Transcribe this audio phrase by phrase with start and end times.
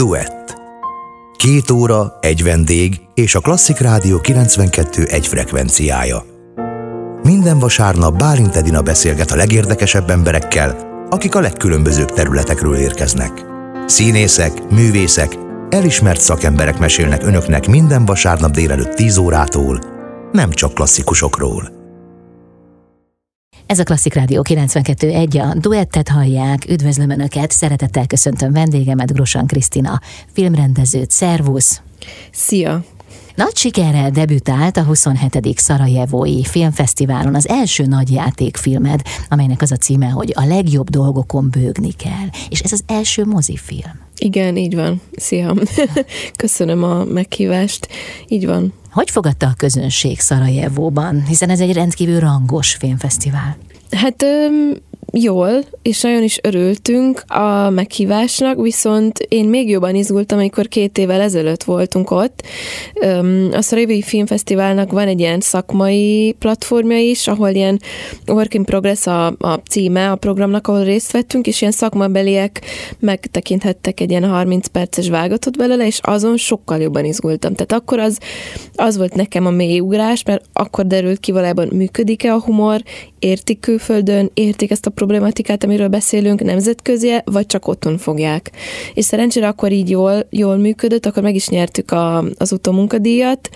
[0.00, 0.60] Duett.
[1.36, 6.24] Két óra, egy vendég és a Klasszik Rádió 92 egy frekvenciája.
[7.22, 10.76] Minden vasárnap Bálint Edina beszélget a legérdekesebb emberekkel,
[11.10, 13.44] akik a legkülönbözőbb területekről érkeznek.
[13.86, 15.38] Színészek, művészek,
[15.70, 19.80] elismert szakemberek mesélnek önöknek minden vasárnap délelőtt 10 órától,
[20.32, 21.79] nem csak klasszikusokról.
[23.70, 30.00] Ez a Klasszik Rádió 92.1, a duettet hallják, üdvözlöm Önöket, szeretettel köszöntöm vendégemet, Grosan Krisztina,
[30.32, 31.82] filmrendezőt, szervusz!
[32.32, 32.84] Szia!
[33.34, 35.58] Nagy sikerrel debütált a 27.
[35.58, 41.92] Szarajevói Filmfesztiválon az első nagy játékfilmed, amelynek az a címe, hogy a legjobb dolgokon bőgni
[41.92, 42.28] kell.
[42.48, 44.00] És ez az első mozifilm.
[44.16, 45.00] Igen, így van.
[45.16, 45.54] Szia!
[46.36, 47.88] Köszönöm a meghívást.
[48.28, 48.72] Így van.
[48.90, 53.56] Hogy fogadta a közönség Szarajevóban, hiszen ez egy rendkívül rangos filmfesztivál?
[53.90, 54.24] Hát
[55.12, 55.50] jól,
[55.82, 61.62] és nagyon is örültünk a meghívásnak, viszont én még jobban izgultam, amikor két évvel ezelőtt
[61.62, 62.42] voltunk ott.
[63.52, 67.80] A Szarajevi Filmfesztiválnak van egy ilyen szakmai platformja is, ahol ilyen
[68.26, 72.60] Work in Progress a, a címe a programnak, ahol részt vettünk, és ilyen szakmabeliek
[72.98, 77.54] megtekinthettek egy ilyen 30 perces vágatot belőle, és azon sokkal jobban izgultam.
[77.54, 78.18] Tehát akkor az,
[78.74, 82.82] az volt nekem a mély ugrás, mert akkor derült ki valójában működik-e a humor,
[83.18, 88.50] értik külföldön, értik ezt a problematikát, amiről beszélünk, nemzetközi, vagy csak otthon fogják.
[88.94, 93.48] És szerencsére akkor így jól, jól működött, akkor meg is nyertük a, az utómunkadíjat,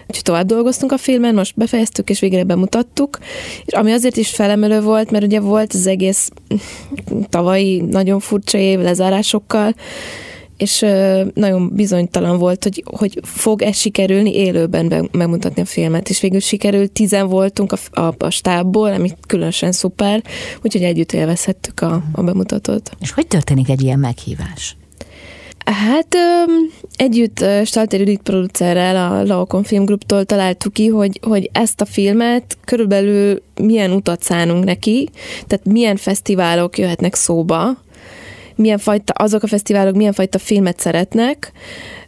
[0.00, 3.18] úgyhogy tovább dolgoztunk a filmen, most befejeztük és végre bemutattuk,
[3.64, 6.30] és ami azért is felemelő volt, mert ugye volt az egész
[7.28, 9.74] tavalyi nagyon furcsa év lezárásokkal,
[10.62, 10.84] és
[11.34, 17.28] nagyon bizonytalan volt, hogy, hogy fog-e sikerülni élőben megmutatni a filmet, és végül sikerült, tizen
[17.28, 20.22] voltunk a, a, a stábból, ami különösen szuper,
[20.62, 22.90] úgyhogy együtt élvezhettük a, a bemutatót.
[23.00, 24.76] És hogy történik egy ilyen meghívás?
[25.64, 26.16] Hát
[26.96, 33.42] együtt Stalter Judit producerrel, a Laokon Filmgruptól találtuk ki, hogy, hogy ezt a filmet körülbelül
[33.60, 35.08] milyen utat szánunk neki,
[35.46, 37.76] tehát milyen fesztiválok jöhetnek szóba,
[38.56, 41.52] milyen fajta, azok a fesztiválok milyen fajta filmet szeretnek,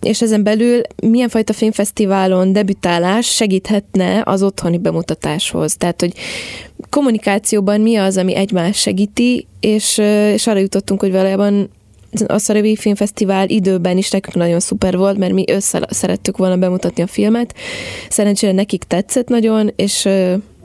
[0.01, 5.77] és ezen belül milyen fajta filmfesztiválon debütálás segíthetne az otthoni bemutatáshoz.
[5.77, 6.13] Tehát, hogy
[6.91, 9.99] kommunikációban mi az, ami egymást segíti, és,
[10.33, 11.71] és arra jutottunk, hogy valójában
[12.27, 17.03] a Szarabi Filmfesztivál időben is nekünk nagyon szuper volt, mert mi össze szerettük volna bemutatni
[17.03, 17.55] a filmet.
[18.09, 20.09] Szerencsére nekik tetszett nagyon, és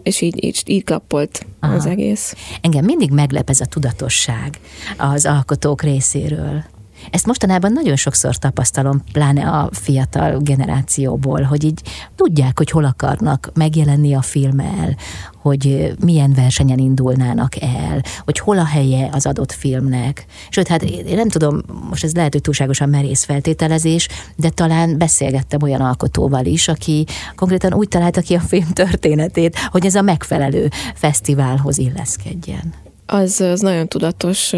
[0.10, 1.74] és így, így, így klappolt Aha.
[1.74, 2.36] az egész.
[2.62, 4.60] Engem mindig meglep ez a tudatosság
[4.98, 6.64] az alkotók részéről.
[7.12, 11.82] Ezt mostanában nagyon sokszor tapasztalom, pláne a fiatal generációból, hogy így
[12.16, 14.96] tudják, hogy hol akarnak megjelenni a filmmel,
[15.42, 20.26] hogy milyen versenyen indulnának el, hogy hol a helye az adott filmnek.
[20.50, 25.62] Sőt, hát én nem tudom, most ez lehet, hogy túlságosan merész feltételezés, de talán beszélgettem
[25.62, 27.06] olyan alkotóval is, aki
[27.36, 32.74] konkrétan úgy találta ki a film történetét, hogy ez a megfelelő fesztiválhoz illeszkedjen
[33.10, 34.54] az, az nagyon tudatos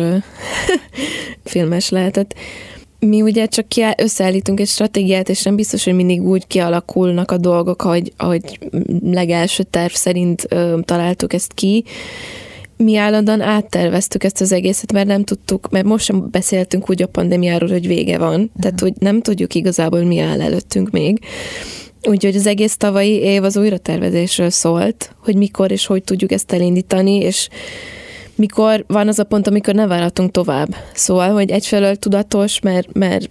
[1.44, 2.34] filmes lehetett.
[3.00, 7.38] Mi ugye csak ki összeállítunk egy stratégiát, és nem biztos, hogy mindig úgy kialakulnak a
[7.38, 8.60] dolgok, ahogy, ahogy
[9.04, 11.84] legelső terv szerint ö, találtuk ezt ki.
[12.78, 17.08] Mi állandóan átterveztük ezt az egészet, mert nem tudtuk, mert most sem beszéltünk úgy a
[17.08, 18.34] pandémiáról, hogy vége van.
[18.34, 18.50] Uh-huh.
[18.60, 21.20] Tehát, hogy nem tudjuk igazából, mi áll előttünk még.
[22.10, 27.16] Úgyhogy az egész tavalyi év az újratervezésről szólt, hogy mikor és hogy tudjuk ezt elindítani,
[27.16, 27.50] és
[28.36, 30.76] mikor van az a pont, amikor ne várhatunk tovább.
[30.94, 33.30] Szóval, hogy egyfelől tudatos, mert, mert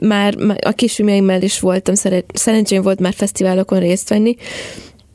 [0.00, 1.94] már a kisfilmjeimmel is voltam,
[2.32, 4.36] szerencsém volt már fesztiválokon részt venni,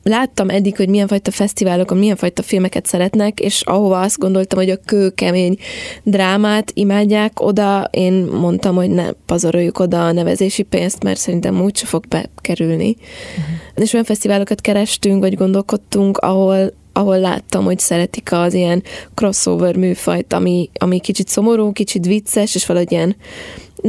[0.08, 4.70] láttam eddig, hogy milyen fajta fesztiválokon, milyen fajta filmeket szeretnek, és ahova azt gondoltam, hogy
[4.70, 5.58] a kőkemény
[6.04, 11.86] drámát imádják, oda én mondtam, hogy ne pazaroljuk oda a nevezési pénzt, mert szerintem úgyse
[11.86, 12.96] fog bekerülni.
[12.98, 13.84] Uh-huh.
[13.84, 20.34] És olyan fesztiválokat kerestünk, vagy gondolkodtunk, ahol ahol láttam, hogy szeretik az ilyen crossover műfajt,
[20.34, 23.16] ami, ami kicsit szomorú, kicsit vicces, és valahogy ilyen,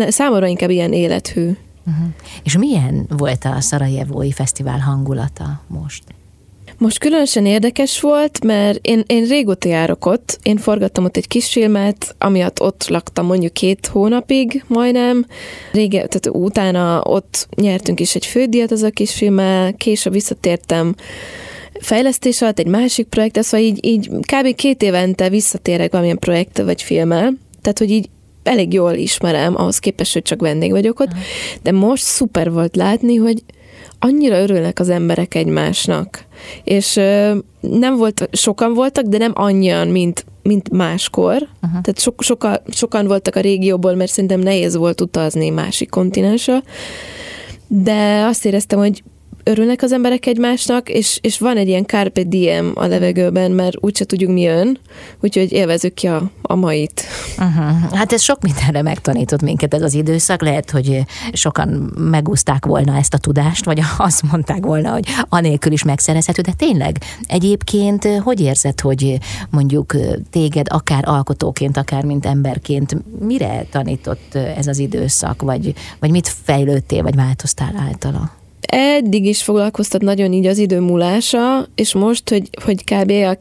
[0.08, 1.46] számomra inkább ilyen élethű.
[1.86, 2.06] Uh-huh.
[2.42, 6.02] És milyen volt a Szarajevói Fesztivál hangulata most?
[6.78, 11.52] Most különösen érdekes volt, mert én, én régóta járok ott, én forgattam ott egy kis
[11.52, 15.26] filmet, amiatt ott laktam mondjuk két hónapig majdnem.
[15.72, 20.94] Rége, tehát utána ott nyertünk is egy fődíjat az a kis filmmel, később visszatértem
[21.80, 24.54] fejlesztés alatt egy másik projekt, szóval így, így kb.
[24.54, 27.32] két évente visszatérek valamilyen projekttel vagy filmmel,
[27.62, 28.08] tehát hogy így
[28.42, 31.10] elég jól ismerem, ahhoz képest, hogy csak vendég vagyok ott,
[31.62, 33.42] de most szuper volt látni, hogy
[33.98, 36.24] annyira örülnek az emberek egymásnak.
[36.64, 36.94] És
[37.60, 41.34] nem volt, sokan voltak, de nem annyian, mint mint máskor.
[41.34, 41.80] Uh-huh.
[41.80, 46.62] Tehát so, soka, sokan voltak a régióból, mert szerintem nehéz volt utazni másik kontinensre.
[47.66, 49.02] De azt éreztem, hogy
[49.48, 54.04] örülnek az emberek egymásnak, és, és van egy ilyen carpe diem a levegőben, mert úgyse
[54.04, 54.78] tudjuk mi jön,
[55.20, 57.02] úgyhogy élvezük ki a, a mait.
[57.38, 57.92] Uh-huh.
[57.92, 63.14] Hát ez sok mindenre megtanított minket ez az időszak, lehet, hogy sokan megúzták volna ezt
[63.14, 68.80] a tudást, vagy azt mondták volna, hogy anélkül is megszerezhető, de tényleg egyébként hogy érzed,
[68.80, 69.18] hogy
[69.50, 69.96] mondjuk
[70.30, 77.02] téged akár alkotóként, akár mint emberként mire tanított ez az időszak, vagy, vagy mit fejlődtél,
[77.02, 78.37] vagy változtál általa?
[78.68, 83.10] Eddig is foglalkoztat nagyon így az idő múlása, és most, hogy, hogy kb.
[83.10, 83.34] a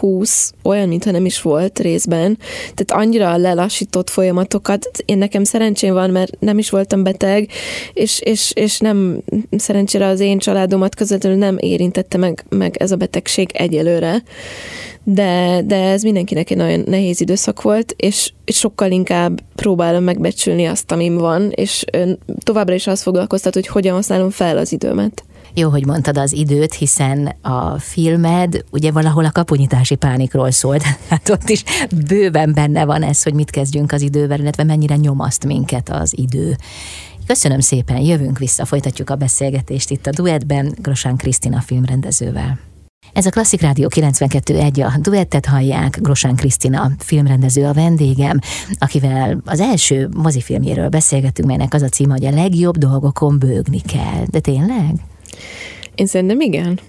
[0.00, 2.38] 2020 olyan, mintha nem is volt részben,
[2.74, 7.48] tehát annyira lelassított folyamatokat, én nekem szerencsém van, mert nem is voltam beteg,
[7.92, 12.96] és, és, és nem szerencsére az én családomat közvetlenül nem érintette meg, meg ez a
[12.96, 14.22] betegség egyelőre,
[15.04, 20.66] de, de ez mindenkinek egy nagyon nehéz időszak volt, és, és sokkal inkább próbálom megbecsülni
[20.66, 21.84] azt, amim van, és
[22.38, 25.24] továbbra is azt foglalkoztat, hogy hogyan használom fel az időmet.
[25.54, 30.82] Jó, hogy mondtad az időt, hiszen a filmed ugye valahol a kapunyítási pánikról szólt.
[31.08, 31.64] Hát ott is
[32.06, 36.56] bőven benne van ez, hogy mit kezdjünk az idővel, illetve mennyire nyomaszt minket az idő.
[37.26, 42.58] Köszönöm szépen, jövünk vissza, folytatjuk a beszélgetést itt a duettben Grosán Krisztina filmrendezővel.
[43.12, 48.38] Ez a Klasszik Rádió 92.1, a duettet hallják, Grosán Krisztina filmrendező a vendégem,
[48.78, 54.24] akivel az első mozifilmjéről beszélgetünk, melynek az a címe, hogy a legjobb dolgokon bőgni kell.
[54.30, 54.94] De tényleg?
[55.94, 56.80] Én szerintem igen.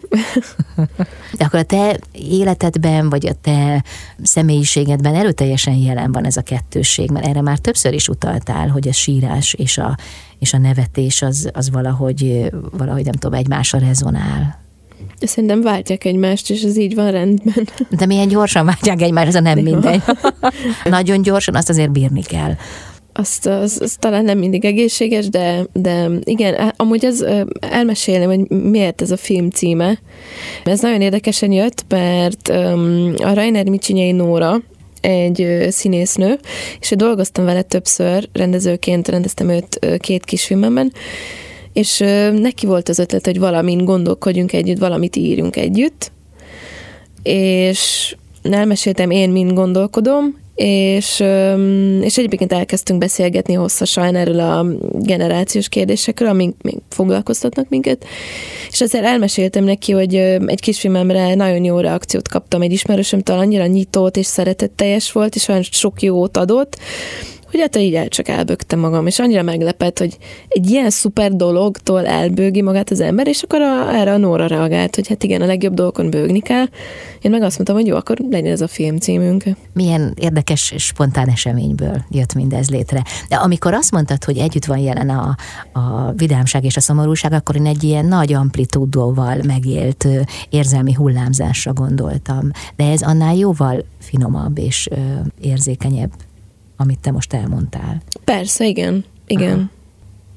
[1.37, 3.83] De akkor a te életedben, vagy a te
[4.23, 8.91] személyiségedben erőteljesen jelen van ez a kettősség, mert erre már többször is utaltál, hogy a
[8.91, 9.97] sírás és a,
[10.39, 14.59] és a nevetés az, az valahogy, valahogy nem tudom, egymásra rezonál.
[15.19, 17.67] Szerintem váltják egymást, és ez így van rendben.
[17.89, 20.01] De milyen gyorsan váltják egymást, ez a nem mindegy.
[20.83, 22.55] Nagyon gyorsan, azt azért bírni kell.
[23.21, 27.25] Azt, az, az talán nem mindig egészséges, de, de igen, amúgy az
[27.59, 29.99] elmesélem, hogy miért ez a film címe.
[30.63, 32.47] Ez nagyon érdekesen jött, mert
[33.17, 34.61] a Rainer Micsinyei Nóra,
[35.01, 36.39] egy színésznő,
[36.79, 40.93] és dolgoztam vele többször, rendezőként rendeztem őt két kisfilmemben,
[41.73, 41.97] és
[42.39, 46.11] neki volt az ötlet, hogy valamin gondolkodjunk együtt, valamit írjunk együtt,
[47.23, 51.23] és elmeséltem én, mind gondolkodom, és,
[52.01, 58.05] és egyébként elkezdtünk beszélgetni hosszasan erről a generációs kérdésekről, amik még foglalkoztatnak minket,
[58.71, 64.17] és azért elmeséltem neki, hogy egy kisfilmemre nagyon jó reakciót kaptam, egy ismerősömtől annyira nyitott
[64.17, 66.77] és szeretetteljes volt, és olyan sok jót adott,
[67.51, 70.17] hogy hát így el csak elbögtem magam, és annyira meglepett, hogy
[70.47, 74.95] egy ilyen szuper dologtól elbőgi magát az ember, és akkor a, erre a Nóra reagált,
[74.95, 76.65] hogy hát igen, a legjobb dolgokon bőgni kell.
[77.21, 79.43] Én meg azt mondtam, hogy jó, akkor legyen ez a film címünk.
[79.73, 83.03] Milyen érdekes, spontán eseményből jött mindez létre.
[83.29, 85.35] De amikor azt mondtad, hogy együtt van jelen a,
[85.71, 90.07] a vidámság és a szomorúság, akkor én egy ilyen nagy amplitúdóval megélt
[90.49, 92.49] érzelmi hullámzásra gondoltam.
[92.75, 94.89] De ez annál jóval finomabb és
[95.41, 96.11] érzékenyebb
[96.81, 98.01] amit te most elmondtál.
[98.23, 99.05] Persze, igen.
[99.27, 99.51] Igen.
[99.51, 99.69] Aha.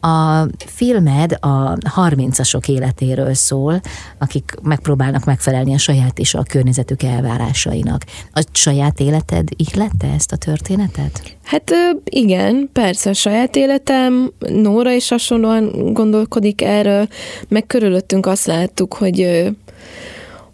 [0.07, 3.81] A filmed a 30-asok életéről szól,
[4.19, 8.05] akik megpróbálnak megfelelni a saját és a környezetük elvárásainak.
[8.33, 11.37] A saját életed ihlette ezt a történetet?
[11.45, 11.73] Hát
[12.05, 17.09] igen, persze a saját életem, Nóra is hasonlóan gondolkodik erről,
[17.49, 19.49] meg körülöttünk azt láttuk, hogy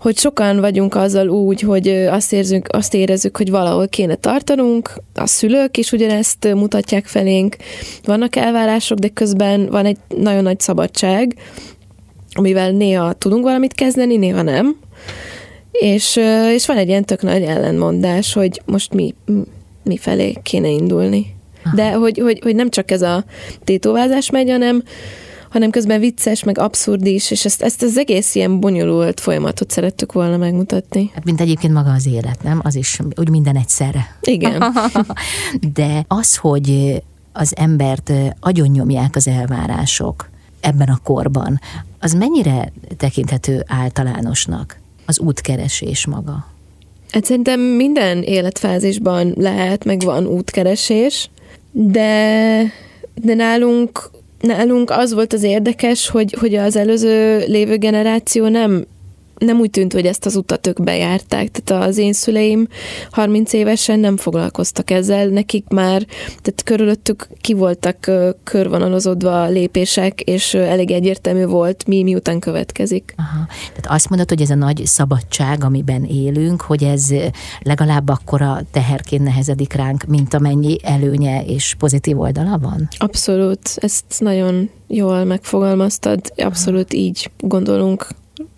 [0.00, 5.26] hogy sokan vagyunk azzal úgy, hogy azt, érzünk, azt érezzük, hogy valahol kéne tartanunk, a
[5.26, 7.56] szülők is ugyanezt mutatják felénk,
[8.04, 11.34] vannak elvárások, de közben van egy nagyon nagy szabadság,
[12.32, 14.76] amivel néha tudunk valamit kezdeni, néha nem.
[15.72, 16.20] És,
[16.54, 19.14] és van egy ilyen tök nagy ellenmondás, hogy most mi,
[19.84, 21.26] mi felé kéne indulni.
[21.74, 23.24] De hogy, hogy, hogy nem csak ez a
[23.64, 24.82] tétovázás megy, hanem,
[25.50, 30.12] hanem közben vicces, meg abszurd is, és ezt, ezt az egész ilyen bonyolult folyamatot szerettük
[30.12, 31.10] volna megmutatni.
[31.14, 32.60] Hát mint egyébként maga az élet, nem?
[32.62, 34.16] Az is úgy minden egyszerre.
[34.20, 34.64] Igen.
[35.74, 37.02] De az, hogy
[37.32, 40.28] az embert agyonnyomják az elvárások
[40.60, 41.60] ebben a korban,
[42.00, 46.46] az mennyire tekinthető általánosnak az útkeresés maga?
[47.10, 51.30] Hát szerintem minden életfázisban lehet, meg van útkeresés,
[51.72, 52.62] de,
[53.14, 58.84] de nálunk nálunk az volt az érdekes, hogy, hogy az előző lévő generáció nem
[59.40, 61.50] nem úgy tűnt, hogy ezt az utat ők bejárták.
[61.50, 62.68] Tehát az én szüleim
[63.10, 68.10] 30 évesen nem foglalkoztak ezzel, nekik már, tehát körülöttük ki voltak
[68.44, 73.14] körvonalozódva a lépések, és elég egyértelmű volt, mi miután következik.
[73.16, 73.46] Aha.
[73.68, 77.08] Tehát azt mondod, hogy ez a nagy szabadság, amiben élünk, hogy ez
[77.60, 82.88] legalább akkora teherként nehezedik ránk, mint amennyi előnye és pozitív oldala van?
[82.98, 88.08] Abszolút, ezt nagyon jól megfogalmaztad, abszolút így gondolunk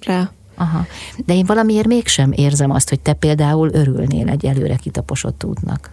[0.01, 0.31] rá.
[0.55, 0.87] Aha.
[1.27, 5.91] De én valamiért mégsem érzem azt, hogy te például örülnél egy előre kitaposott útnak.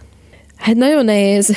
[0.56, 1.56] Hát nagyon nehéz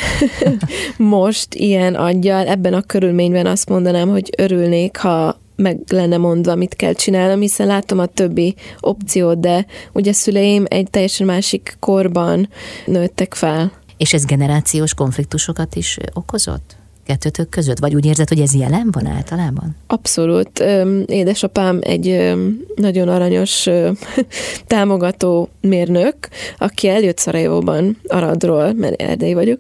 [0.97, 6.75] most ilyen aggyal, ebben a körülményben azt mondanám, hogy örülnék, ha meg lenne mondva, mit
[6.75, 12.49] kell csinálnom, hiszen látom a többi opciót, de ugye szüleim egy teljesen másik korban
[12.85, 13.71] nőttek fel.
[13.97, 16.75] És ez generációs konfliktusokat is okozott?
[17.05, 17.79] Kettőtök között?
[17.79, 19.75] Vagy úgy érzed, hogy ez jelen van általában?
[19.87, 20.63] Abszolút.
[21.05, 22.33] Édesapám egy
[22.75, 23.69] nagyon aranyos
[24.67, 26.15] támogató mérnök,
[26.57, 29.57] aki eljött Szarajóban Aradról, mert erdei vagyok.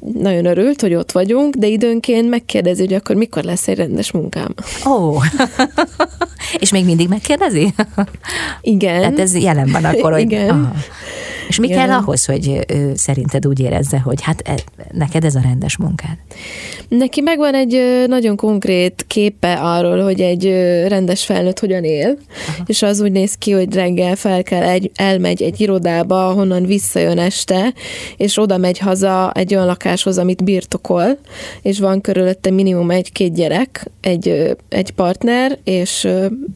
[0.00, 4.54] Nagyon örült, hogy ott vagyunk, de időnként megkérdezi, hogy akkor mikor lesz egy rendes munkám.
[4.86, 5.24] Ó, oh.
[6.62, 7.74] és még mindig megkérdezi?
[8.60, 9.00] Igen.
[9.00, 10.20] Tehát ez jelen van akkor, hogy...
[10.20, 10.48] Igen.
[10.48, 10.72] Aha.
[11.48, 11.78] És mi Igen.
[11.78, 14.54] kell ahhoz, hogy ő szerinted úgy érezze, hogy hát e,
[14.92, 16.16] neked ez a rendes munkád?
[16.88, 20.44] Neki megvan egy nagyon konkrét képe arról, hogy egy
[20.88, 22.18] rendes felnőtt hogyan él,
[22.48, 22.62] Aha.
[22.66, 27.18] és az úgy néz ki, hogy reggel fel kell, egy, elmegy egy irodába, honnan visszajön
[27.18, 27.72] este,
[28.16, 31.18] és oda megy haza egy olyan lakáshoz, amit birtokol,
[31.62, 36.08] és van körülötte minimum egy-két gyerek, egy, egy partner, és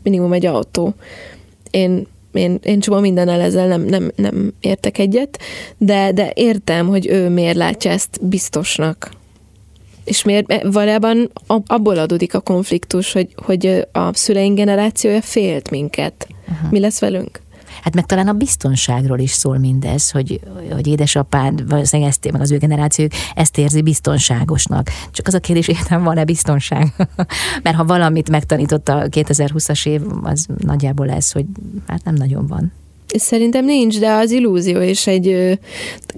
[0.03, 0.95] minimum egy autó.
[1.71, 5.39] Én én, én csomó mindennel ezzel nem, nem, nem értek egyet,
[5.79, 9.11] de, de értem, hogy ő miért látja ezt biztosnak.
[10.05, 11.31] És miért valójában
[11.67, 16.27] abból adódik a konfliktus, hogy, hogy a szüleink generációja félt minket.
[16.49, 16.71] Uh-huh.
[16.71, 17.41] Mi lesz velünk?
[17.83, 20.41] Hát meg talán a biztonságról is szól mindez, hogy,
[20.71, 24.91] hogy édesapád, valószínűleg ezt, meg az ő generációk ezt érzi biztonságosnak.
[25.11, 26.93] Csak az a kérdés, hogy van-e biztonság?
[27.63, 31.45] Mert ha valamit megtanított a 2020-as év, az nagyjából ez, hogy
[31.87, 32.73] hát nem nagyon van.
[33.07, 35.59] Szerintem nincs, de az illúzió is egy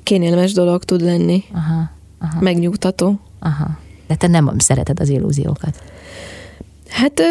[0.02, 1.44] kényelmes dolog tud lenni.
[1.52, 2.40] Aha, aha.
[2.40, 3.20] Megnyugtató.
[3.44, 3.78] Aha.
[4.06, 5.82] De te nem szereted az illúziókat.
[6.88, 7.24] Hát ö,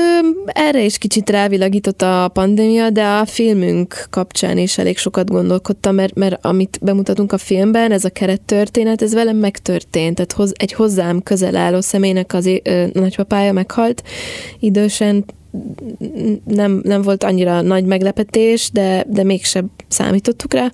[0.46, 6.16] erre is kicsit rávilágított a pandémia, de a filmünk kapcsán is elég sokat gondolkodtam, mert,
[6.16, 10.16] mert amit bemutatunk a filmben, ez a kerettörténet, ez velem megtörtént.
[10.16, 14.04] Tehát hoz, egy hozzám közel álló személynek az ö, nagypapája meghalt
[14.60, 15.26] idősen,
[16.46, 20.72] nem, nem volt annyira nagy meglepetés, de, de mégsem számítottuk rá.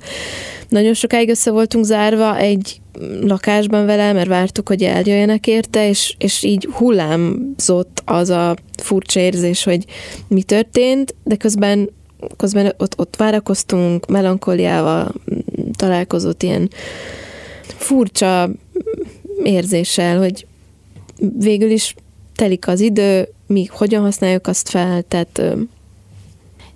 [0.69, 2.81] Nagyon sokáig össze voltunk zárva egy
[3.21, 9.63] lakásban vele, mert vártuk, hogy eljöjjenek érte, és, és így hullámzott az a furcsa érzés,
[9.63, 9.85] hogy
[10.27, 11.89] mi történt, de közben,
[12.37, 15.13] közben ott, ott várakoztunk, melankoliával
[15.75, 16.69] találkozott ilyen
[17.63, 18.49] furcsa
[19.43, 20.47] érzéssel, hogy
[21.37, 21.95] végül is
[22.35, 25.41] telik az idő, mi hogyan használjuk azt fel, tehát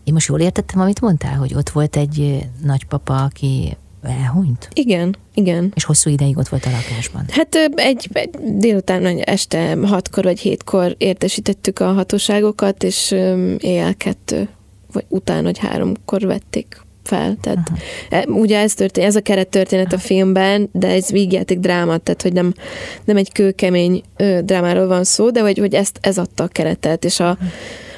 [0.04, 3.78] én most jól értettem, amit mondtál, hogy ott volt egy nagypapa, aki
[4.10, 4.70] elhunyt?
[4.74, 5.72] Igen, igen.
[5.76, 7.26] És hosszú ideig ott volt a lakásban?
[7.30, 13.12] Hát egy, egy délután, este hatkor vagy hétkor értesítettük a hatóságokat, és
[13.58, 14.50] éjjel kettő,
[14.92, 17.38] vagy után, vagy háromkor vették fel.
[17.42, 17.72] Tehát
[18.10, 18.40] Aha.
[18.40, 22.34] ugye ez történt, ez a keret történet a filmben, de ez vígjáték dráma, tehát hogy
[22.34, 22.54] nem,
[23.06, 27.06] nem egy kőkemény ö, drámáról van szó, de hogy, hogy ezt, ez adta a keretet,
[27.06, 27.38] és a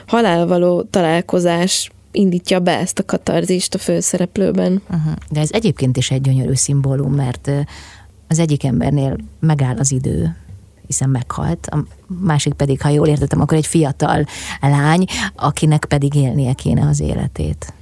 [0.05, 4.81] halál való találkozás indítja be ezt a katarzist a főszereplőben.
[4.89, 5.13] Uh-huh.
[5.29, 7.51] De ez egyébként is egy gyönyörű szimbólum, mert
[8.27, 10.35] az egyik embernél megáll az idő,
[10.87, 14.25] hiszen meghalt, a másik pedig, ha jól értettem, akkor egy fiatal
[14.61, 15.05] lány,
[15.35, 17.73] akinek pedig élnie kéne az életét.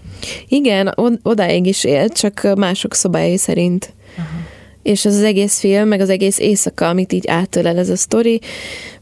[0.48, 3.94] Igen, odáig is élt, csak mások szobájai szerint.
[4.18, 4.33] Uh-huh
[4.84, 8.42] és az, az egész film, meg az egész éjszaka, amit így átölel ez a sztori,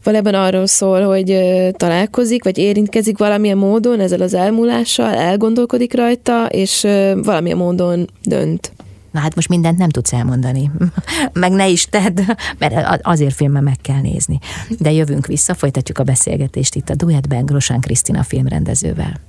[0.02, 1.38] valójában arról szól, hogy
[1.76, 6.80] találkozik, vagy érintkezik valamilyen módon ezzel az elmúlással, elgondolkodik rajta, és
[7.22, 8.72] valamilyen módon dönt.
[9.10, 10.70] Na hát most mindent nem tudsz elmondani,
[11.32, 12.20] meg ne is tedd,
[12.58, 14.38] mert azért filmben meg kell nézni.
[14.78, 19.20] De jövünk vissza, folytatjuk a beszélgetést itt a Duettben Grosán Krisztina filmrendezővel.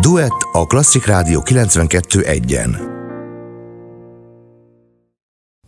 [0.00, 2.95] Duett a Klasszik Rádió 92.1-en.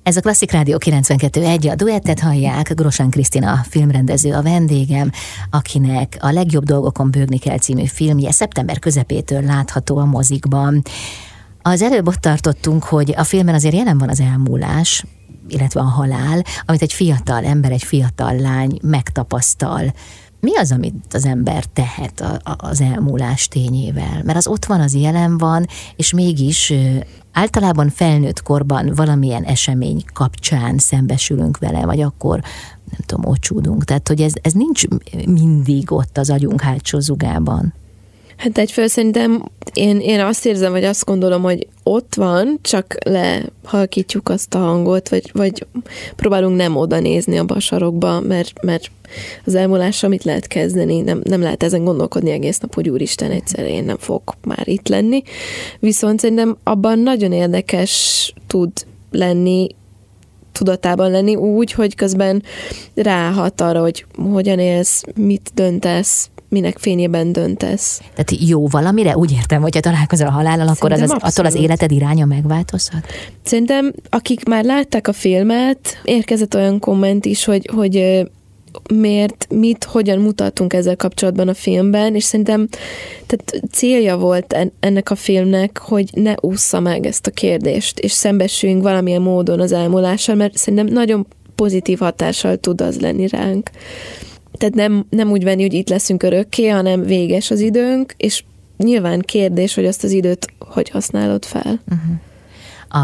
[0.08, 5.10] Ez a Klasszik Rádió 92.1, a duettet hallják, Grosán Krisztina filmrendező a vendégem,
[5.50, 10.82] akinek a Legjobb dolgokon bőgni kell című filmje szeptember közepétől látható a mozikban.
[11.62, 15.04] Az előbb ott tartottunk, hogy a filmben azért jelen van az elmúlás,
[15.48, 19.92] illetve a halál, amit egy fiatal ember, egy fiatal lány megtapasztal.
[20.40, 24.22] Mi az, amit az ember tehet az elmúlás tényével?
[24.24, 26.72] Mert az ott van, az jelen van, és mégis
[27.38, 32.40] általában felnőtt korban valamilyen esemény kapcsán szembesülünk vele, vagy akkor
[32.90, 33.84] nem tudom, ocsúdunk.
[33.84, 34.82] Tehát, hogy ez, ez nincs
[35.26, 37.72] mindig ott az agyunk hátsó zugában.
[38.38, 44.28] Hát egyfelől szerintem én, én azt érzem, vagy azt gondolom, hogy ott van, csak lehalkítjuk
[44.28, 45.66] azt a hangot, vagy, vagy
[46.16, 48.90] próbálunk nem oda nézni a sarokba, mert, mert
[49.44, 53.64] az elmúlással mit lehet kezdeni, nem, nem lehet ezen gondolkodni egész nap, hogy úristen, egyszer
[53.64, 55.22] én nem fogok már itt lenni.
[55.78, 58.70] Viszont szerintem abban nagyon érdekes tud
[59.10, 59.68] lenni
[60.52, 62.42] tudatában lenni úgy, hogy közben
[62.94, 67.98] ráhat arra, hogy hogyan élsz, mit döntesz, minek fényében döntesz.
[67.98, 69.16] Tehát jó valamire?
[69.16, 73.06] Úgy értem, hogyha találkozol a halállal, akkor az, az, attól az életed iránya megváltozhat?
[73.42, 78.24] Szerintem, akik már látták a filmet, érkezett olyan komment is, hogy, hogy
[78.94, 82.68] miért, mit, hogyan mutatunk ezzel kapcsolatban a filmben, és szerintem
[83.26, 88.82] tehát célja volt ennek a filmnek, hogy ne ússza meg ezt a kérdést, és szembesüljünk
[88.82, 93.70] valamilyen módon az elmúlással, mert szerintem nagyon pozitív hatással tud az lenni ránk.
[94.58, 98.44] Tehát nem, nem úgy venni, hogy itt leszünk örökké, hanem véges az időnk, és
[98.76, 101.80] nyilván kérdés, hogy azt az időt hogy használod fel.
[101.90, 102.16] Uh-huh.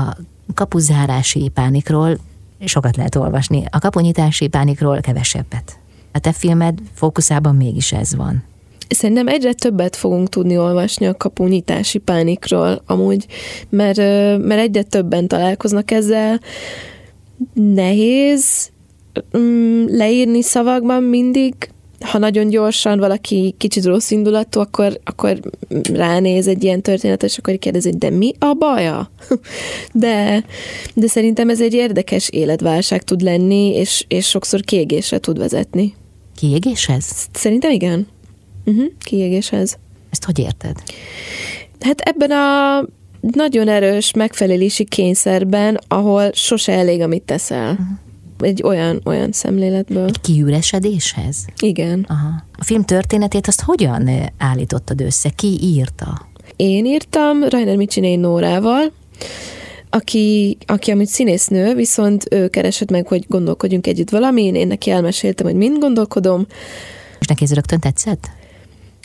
[0.01, 0.17] A
[0.55, 2.19] kapuzárási pánikról
[2.65, 5.79] sokat lehet olvasni, a kapunyítási pánikról kevesebbet.
[6.13, 8.45] A te filmed fókuszában mégis ez van.
[8.89, 13.27] Szerintem egyre többet fogunk tudni olvasni a kapunyítási pánikról amúgy,
[13.69, 13.97] mert,
[14.39, 16.41] mert egyre többen találkoznak ezzel.
[17.55, 18.71] Nehéz,
[19.39, 21.55] mm, leírni szavakban mindig,
[22.05, 25.41] ha nagyon gyorsan valaki kicsit rossz indulatú, akkor, akkor
[25.93, 29.11] ránéz egy ilyen történetet, és akkor kérdezi, de mi a baja?
[29.93, 30.45] De,
[30.95, 35.95] de szerintem ez egy érdekes életválság tud lenni, és, és sokszor kiégésre tud vezetni.
[36.37, 37.29] Kiégéshez?
[37.33, 38.07] Szerintem igen.
[38.65, 39.79] Uh-huh, kiégéshez.
[40.11, 40.77] Ezt hogy érted?
[41.81, 42.85] Hát ebben a
[43.21, 47.71] nagyon erős megfelelési kényszerben, ahol sose elég, amit teszel.
[47.71, 48.04] Uh-huh
[48.39, 50.07] egy olyan, olyan szemléletből.
[50.07, 51.37] Egy kiüresedéshez?
[51.61, 52.07] Igen.
[52.09, 52.45] Aha.
[52.59, 55.29] A film történetét azt hogyan eh, állítottad össze?
[55.29, 56.29] Ki írta?
[56.57, 58.93] Én írtam Rainer Micsinei Nórával,
[59.91, 65.47] aki, aki amit színésznő, viszont ő keresett meg, hogy gondolkodjunk együtt valamin, én neki elmeséltem,
[65.47, 66.47] hogy mind gondolkodom.
[67.21, 68.31] És neki ez rögtön tetszett?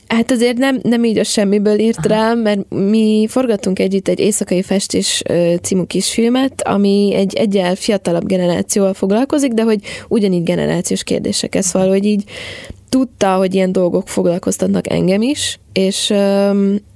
[0.09, 2.07] Hát azért nem, nem így a semmiből írt Aha.
[2.07, 5.23] rám, mert mi forgattunk együtt egy éjszakai festés
[5.61, 12.05] című kisfilmet, ami egy egyel fiatalabb generációval foglalkozik, de hogy ugyanígy generációs kérdésekkel szóval, hogy
[12.05, 12.23] így
[12.89, 16.13] tudta, hogy ilyen dolgok foglalkoztatnak engem is, és,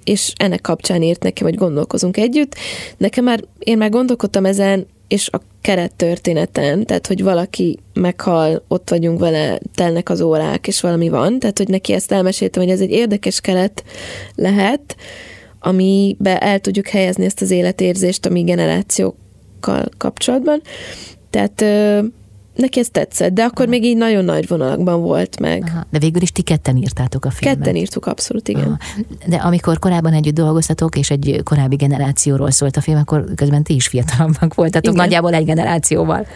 [0.03, 2.55] és ennek kapcsán írt nekem, hogy gondolkozunk együtt.
[2.97, 8.89] Nekem már, én már gondolkodtam ezen, és a keret történeten, tehát hogy valaki meghal, ott
[8.89, 12.79] vagyunk vele, telnek az órák, és valami van, tehát hogy neki ezt elmeséltem, hogy ez
[12.81, 13.83] egy érdekes keret
[14.35, 14.95] lehet,
[15.59, 20.61] amibe el tudjuk helyezni ezt az életérzést a mi generációkkal kapcsolatban.
[21.29, 21.65] Tehát
[22.55, 23.69] neki ez tetszett, de akkor Aha.
[23.69, 25.63] még így nagyon nagy vonalakban volt meg.
[25.67, 25.85] Aha.
[25.89, 27.57] De végül is ti ketten írtátok a filmet.
[27.57, 28.63] Ketten írtuk, abszolút, igen.
[28.63, 28.77] Aha.
[29.27, 33.75] De amikor korábban együtt dolgoztatok, és egy korábbi generációról szólt a film, akkor közben ti
[33.75, 35.03] is fiatalabbak voltatok, igen.
[35.05, 36.27] nagyjából egy generációval.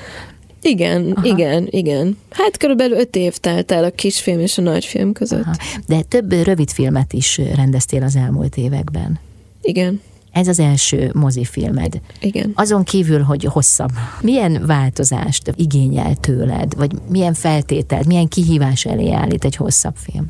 [0.61, 1.25] Igen, Aha.
[1.25, 2.17] igen, igen.
[2.29, 5.43] Hát körülbelül öt év telt el a kisfilm és a nagyfilm között.
[5.43, 5.55] Aha.
[5.87, 9.19] De több rövid filmet is rendeztél az elmúlt években.
[9.61, 10.01] Igen.
[10.37, 11.99] Ez az első mozifilmed.
[12.21, 12.51] Igen.
[12.55, 13.91] Azon kívül, hogy hosszabb.
[14.21, 20.25] Milyen változást igényel tőled, vagy milyen feltételt, milyen kihívás elé állít egy hosszabb film?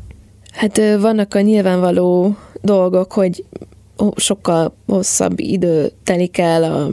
[0.52, 3.44] Hát vannak a nyilvánvaló dolgok, hogy
[4.16, 6.90] sokkal hosszabb idő telik el a,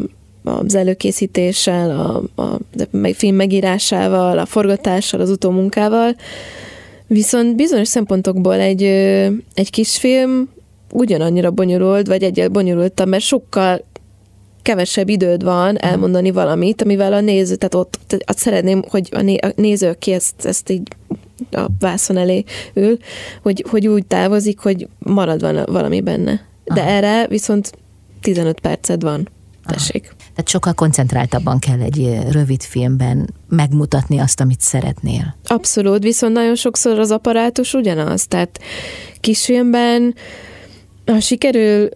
[0.51, 2.59] az előkészítéssel, a, a
[3.13, 6.15] film megírásával, a forgatással, az utómunkával.
[7.07, 8.83] Viszont bizonyos szempontokból egy,
[9.53, 10.49] egy kis film
[10.91, 13.83] ugyanannyira bonyolult, vagy egyel bonyolultabb, mert sokkal
[14.61, 19.35] kevesebb időd van elmondani valamit, amivel a néző, tehát ott azt szeretném, hogy a, né,
[19.35, 20.87] a néző, aki ezt, ezt így
[21.51, 22.43] a vászon elé
[22.73, 22.97] ül,
[23.41, 26.45] hogy, hogy úgy távozik, hogy marad van valami benne.
[26.63, 26.89] De Aha.
[26.89, 27.71] erre viszont
[28.21, 29.29] 15 perced van.
[29.65, 30.03] Tessék.
[30.05, 30.15] Aha.
[30.17, 35.35] Tehát sokkal koncentráltabban kell egy rövid filmben megmutatni azt, amit szeretnél.
[35.43, 38.27] Abszolút, viszont nagyon sokszor az apparátus ugyanaz.
[38.27, 38.59] Tehát
[39.19, 40.15] kisfilmben
[41.05, 41.89] ha sikerül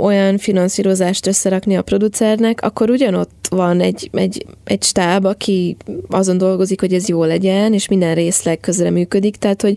[0.00, 5.76] olyan finanszírozást összerakni a producernek, akkor ugyanott van egy, egy, egy stáb, aki
[6.08, 9.76] azon dolgozik, hogy ez jó legyen, és minden részleg közre működik, tehát hogy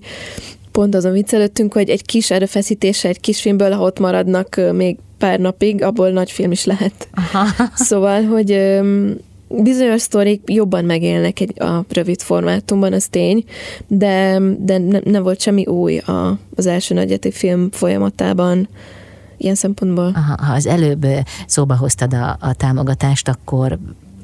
[0.72, 5.40] pont azon viccelődtünk, hogy egy kis erőfeszítése egy kis filmből, ha ott maradnak még pár
[5.40, 7.08] napig, abból nagy film is lehet.
[7.14, 7.48] Aha.
[7.76, 8.80] Szóval, hogy
[9.63, 13.44] bizonyos sztorik jobban megélnek egy, a rövid formátumban, az tény,
[13.88, 18.70] de, de ne, nem volt semmi új a, az első nagyjáték film folyamatában
[19.38, 20.12] ilyen szempontból.
[20.15, 21.06] Aha, ha az előbb
[21.48, 23.80] szóba hoztad a, a támogatást, akkor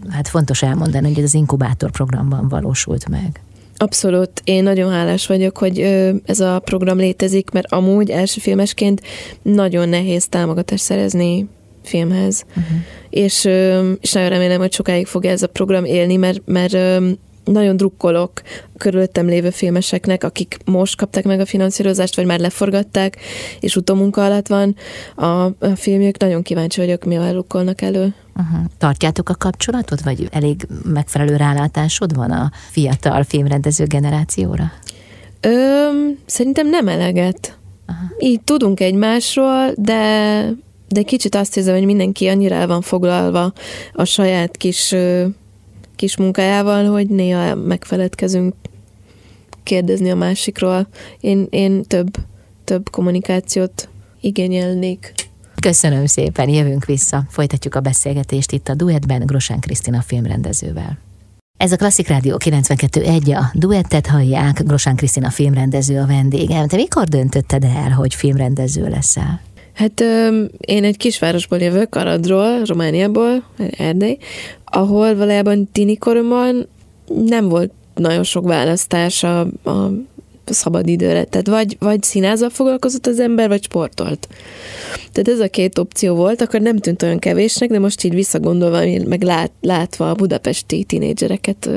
[0.09, 3.41] hát fontos elmondani, hogy ez az inkubátor programban valósult meg.
[3.77, 4.41] Abszolút.
[4.43, 5.79] Én nagyon hálás vagyok, hogy
[6.25, 9.01] ez a program létezik, mert amúgy első filmesként
[9.41, 11.47] nagyon nehéz támogatást szerezni
[11.83, 12.43] filmhez.
[12.49, 12.77] Uh-huh.
[13.09, 13.49] És,
[14.01, 16.73] és nagyon remélem, hogy sokáig fog ez a program élni, mert, mert
[17.43, 18.41] nagyon drukkolok
[18.77, 23.17] körülöttem lévő filmeseknek, akik most kapták meg a finanszírozást, vagy már leforgatták,
[23.59, 24.75] és utómunka alatt van
[25.15, 26.17] a, a filmjük.
[26.17, 28.13] Nagyon kíváncsi vagyok, mi rukkolnak elő.
[28.35, 28.65] Uh-huh.
[28.77, 34.71] Tartjátok a kapcsolatot, vagy elég megfelelő rálátásod van a fiatal filmrendező generációra?
[35.41, 35.87] Ö,
[36.25, 37.57] szerintem nem eleget.
[37.87, 38.29] Uh-huh.
[38.29, 40.43] Így tudunk egymásról, de
[40.91, 43.53] de kicsit azt hiszem, hogy mindenki annyira el van foglalva
[43.93, 44.95] a saját kis,
[45.95, 48.53] kis munkájával, hogy néha megfeledkezünk
[49.63, 50.87] kérdezni a másikról.
[51.19, 52.07] Én, én több,
[52.63, 53.89] több kommunikációt
[54.21, 55.13] igényelnék.
[55.61, 57.23] Köszönöm szépen, jövünk vissza.
[57.29, 60.97] Folytatjuk a beszélgetést itt a duettben Grosán Krisztina filmrendezővel.
[61.57, 66.67] Ez a Klasszik Rádió 92.1, a duettet hallják, Grosán Krisztina filmrendező a vendégem.
[66.67, 69.41] Te mikor döntötted el, hogy filmrendező leszel?
[69.73, 70.03] Hát
[70.59, 73.43] én egy kisvárosból jövök, Aradról, Romániából,
[73.77, 74.17] Erdély,
[74.65, 76.67] ahol valójában tini koromban
[77.25, 79.91] nem volt nagyon sok választás a, a
[80.45, 80.85] szabad.
[80.97, 84.27] Tehát vagy, vagy színázzal foglalkozott az ember, vagy sportolt.
[85.11, 88.85] Tehát ez a két opció volt, akkor nem tűnt olyan kevésnek, de most így visszagondolva,
[89.05, 91.69] meg lát, látva a budapesti tínédzsereket,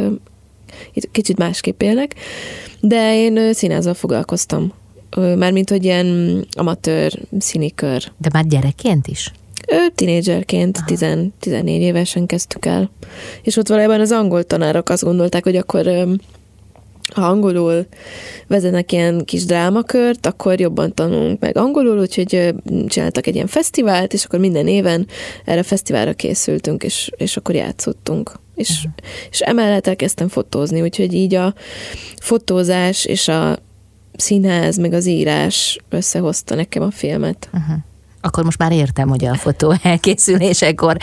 [1.13, 2.15] kicsit másképp élnek,
[2.81, 4.73] de én színázzal foglalkoztam
[5.15, 8.13] mármint, hogy ilyen amatőr színikör.
[8.19, 9.33] De már gyerekként is?
[9.69, 10.79] Ő tinédzserként,
[11.39, 12.91] 14 évesen kezdtük el.
[13.43, 16.07] És ott valójában az angol tanárok azt gondolták, hogy akkor
[17.15, 17.87] ha angolul
[18.47, 22.55] vezetnek ilyen kis drámakört, akkor jobban tanulunk meg angolul, úgyhogy
[22.89, 25.07] csináltak egy ilyen fesztivált, és akkor minden éven
[25.45, 28.33] erre a fesztiválra készültünk, és, és akkor játszottunk.
[28.55, 28.93] És, uh-huh.
[29.31, 31.55] és emellett elkezdtem fotózni, úgyhogy így a
[32.17, 33.59] fotózás és a
[34.17, 37.49] színház, meg az írás összehozta nekem a filmet.
[37.53, 37.77] Uh-huh.
[38.25, 40.97] Akkor most már értem, hogy a fotó elkészülésekor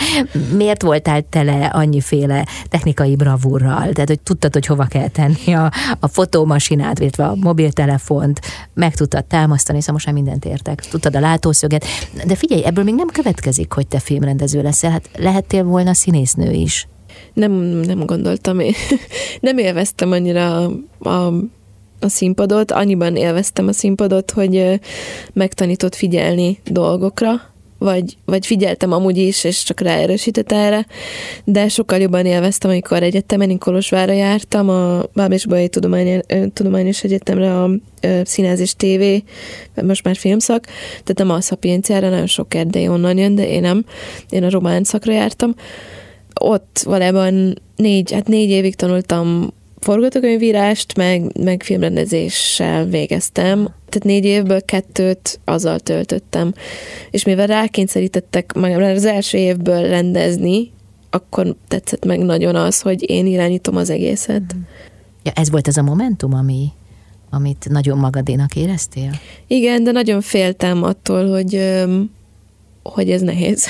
[0.56, 6.08] miért voltál tele annyiféle technikai bravúrral, tehát hogy tudtad, hogy hova kell tenni a, a
[6.08, 8.40] fotómasinát, illetve a mobiltelefont,
[8.74, 10.80] meg tudtad támasztani, szóval most már mindent értek.
[10.80, 11.86] Tudtad a látószöget.
[12.26, 16.88] De figyelj, ebből még nem következik, hogy te filmrendező leszel, hát lehettél volna színésznő is.
[17.34, 18.74] Nem, nem gondoltam én.
[19.40, 20.66] Nem élveztem annyira
[21.00, 21.34] a, a
[22.02, 24.80] a színpadot, annyiban élveztem a színpadot, hogy
[25.34, 30.86] megtanított figyelni dolgokra, vagy, vagy figyeltem amúgy is, és csak ráerősített erre,
[31.44, 36.22] de sokkal jobban élveztem, amikor egyetemen, én Kolozsvára jártam, a Báb és Bajai Tudomány,
[36.54, 37.70] Tudományos Egyetemre a, a
[38.24, 39.04] Színház és TV,
[39.84, 43.86] most már filmszak, tehát nem a szapienciára, nagyon sok erdély onnan jön, de én nem,
[44.30, 45.56] én a román szakra jártam.
[46.42, 53.64] Ott valójában négy, hát négy évig tanultam forgatókönyvírást, meg, meg filmrendezéssel végeztem.
[53.64, 56.54] Tehát négy évből kettőt azzal töltöttem.
[57.12, 60.72] És mivel rákényszerítettek már az első évből rendezni,
[61.10, 64.56] akkor tetszett meg nagyon az, hogy én irányítom az egészet.
[65.24, 66.68] Ja, ez volt ez a momentum, ami,
[67.30, 69.10] amit nagyon magadénak éreztél?
[69.48, 71.82] Igen, de nagyon féltem attól, hogy,
[72.84, 73.68] hogy ez nehéz.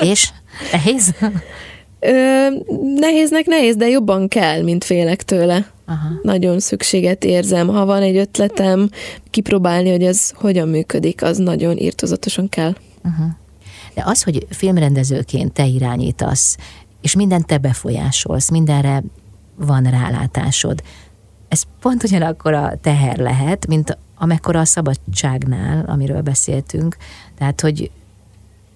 [0.00, 0.30] És?
[0.72, 1.14] Nehéz?
[2.00, 2.46] Ö,
[2.94, 5.66] nehéznek nehéz, de jobban kell, mint félek tőle.
[5.86, 6.08] Aha.
[6.22, 7.68] Nagyon szükséget érzem.
[7.68, 8.90] Ha van egy ötletem,
[9.30, 12.74] kipróbálni, hogy ez hogyan működik, az nagyon írtozatosan kell.
[13.04, 13.36] Aha.
[13.94, 16.56] De az, hogy filmrendezőként te irányítasz,
[17.00, 19.02] és mindent te befolyásolsz, mindenre
[19.56, 20.82] van rálátásod,
[21.48, 26.96] ez pont ugyanakkor a teher lehet, mint amekkora a szabadságnál, amiről beszéltünk.
[27.38, 27.90] Tehát, hogy,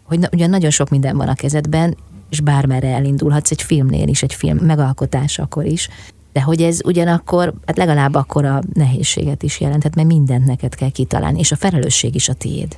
[0.03, 1.97] hogy ugyan nagyon sok minden van a kezedben,
[2.31, 5.89] és bármerre elindulhatsz egy filmnél is, egy film megalkotásakor is,
[6.33, 10.91] de hogy ez ugyanakkor, hát legalább akkor a nehézséget is jelentett, mert mindent neked kell
[10.91, 12.77] kitalálni, és a felelősség is a tiéd.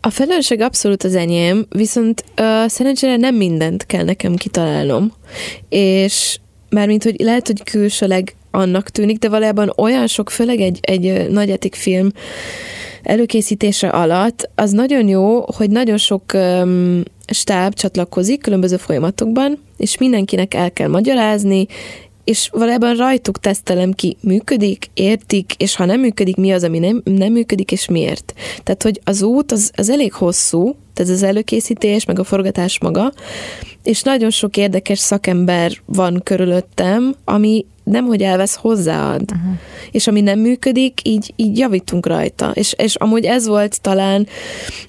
[0.00, 5.12] A felelősség abszolút az enyém, viszont uh, szerencsére nem mindent kell nekem kitalálnom,
[5.68, 6.38] és
[6.70, 11.74] mármint, hogy lehet, hogy külsőleg annak tűnik, de valójában olyan sok, főleg egy, egy nagyetik
[11.74, 12.10] film
[13.02, 20.54] előkészítése alatt, az nagyon jó, hogy nagyon sok um, stáb csatlakozik különböző folyamatokban, és mindenkinek
[20.54, 21.66] el kell magyarázni,
[22.24, 27.02] és valójában rajtuk tesztelem ki, működik, értik, és ha nem működik, mi az, ami nem,
[27.04, 28.34] nem működik, és miért.
[28.62, 33.12] Tehát, hogy az út az, az elég hosszú, tehát az előkészítés, meg a forgatás maga,
[33.82, 39.22] és nagyon sok érdekes szakember van körülöttem, ami nem, hogy elvesz, hozzáad.
[39.22, 39.58] Uh-huh.
[39.90, 42.50] És ami nem működik, így, így javítunk rajta.
[42.54, 44.26] És, és amúgy ez volt talán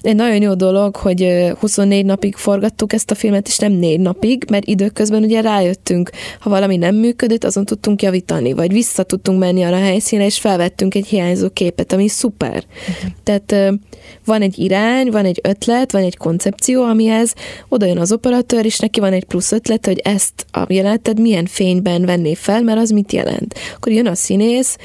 [0.00, 4.44] egy nagyon jó dolog, hogy 24 napig forgattuk ezt a filmet, és nem 4 napig,
[4.50, 9.62] mert időközben ugye rájöttünk, ha valami nem működött, azon tudtunk javítani, vagy vissza tudtunk menni
[9.62, 12.64] arra a helyszínre, és felvettünk egy hiányzó képet, ami szuper.
[12.88, 13.10] Uh-huh.
[13.22, 13.78] Tehát
[14.24, 17.34] van egy irány, van egy ötlet, van egy koncepció, amihez
[17.68, 21.46] oda jön az operatőr, és neki van egy plusz ötlet, hogy ezt a jelenetet milyen
[21.46, 23.54] fényben venné fel, mert az mit jelent.
[23.74, 24.76] Akkor jön a színész,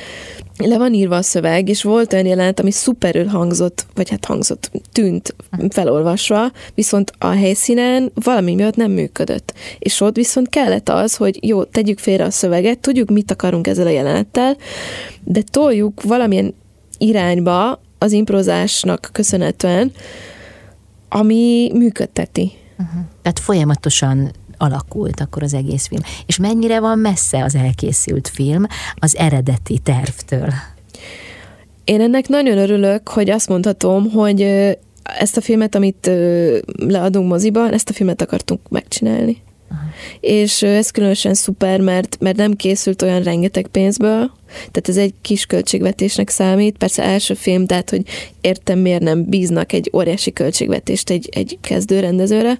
[0.58, 4.72] le van írva a szöveg, és volt olyan jelenet, ami szuperül hangzott, vagy hát hangzott,
[4.92, 5.36] tűnt
[5.70, 9.54] felolvasva, viszont a helyszínen valami miatt nem működött.
[9.80, 13.88] És ott viszont kellett az, hogy jó, tegyük félre a szöveget, tudjuk, mit akarunk ezzel
[13.88, 14.58] a jelenettel,
[15.24, 16.54] de toljuk valamilyen
[16.98, 19.92] irányba az improzásnak köszönhetően,
[21.10, 22.52] ami működteti.
[22.72, 23.02] Uh-huh.
[23.22, 26.02] Tehát folyamatosan alakult akkor az egész film.
[26.26, 30.54] És mennyire van messze az elkészült film az eredeti tervtől?
[31.84, 34.42] Én ennek nagyon örülök, hogy azt mondhatom, hogy
[35.04, 36.12] ezt a filmet, amit
[36.78, 39.42] leadunk moziban, ezt a filmet akartunk megcsinálni.
[39.70, 39.82] Aha.
[40.20, 45.46] És ez különösen szuper, mert, mert nem készült olyan rengeteg pénzből, tehát ez egy kis
[45.46, 46.78] költségvetésnek számít.
[46.78, 48.02] Persze első film, tehát hogy
[48.42, 52.60] értem, miért nem bíznak egy óriási költségvetést egy, egy kezdőrendezőre,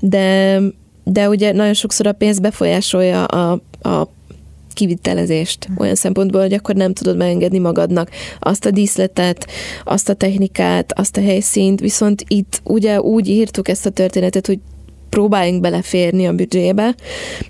[0.00, 0.60] de,
[1.04, 4.08] de ugye nagyon sokszor a pénz befolyásolja a, a
[4.78, 9.46] kivitelezést olyan szempontból, hogy akkor nem tudod megengedni magadnak azt a díszletet,
[9.84, 14.58] azt a technikát, azt a helyszínt, viszont itt ugye úgy írtuk ezt a történetet, hogy
[15.08, 16.94] próbáljunk beleférni a büdzsébe,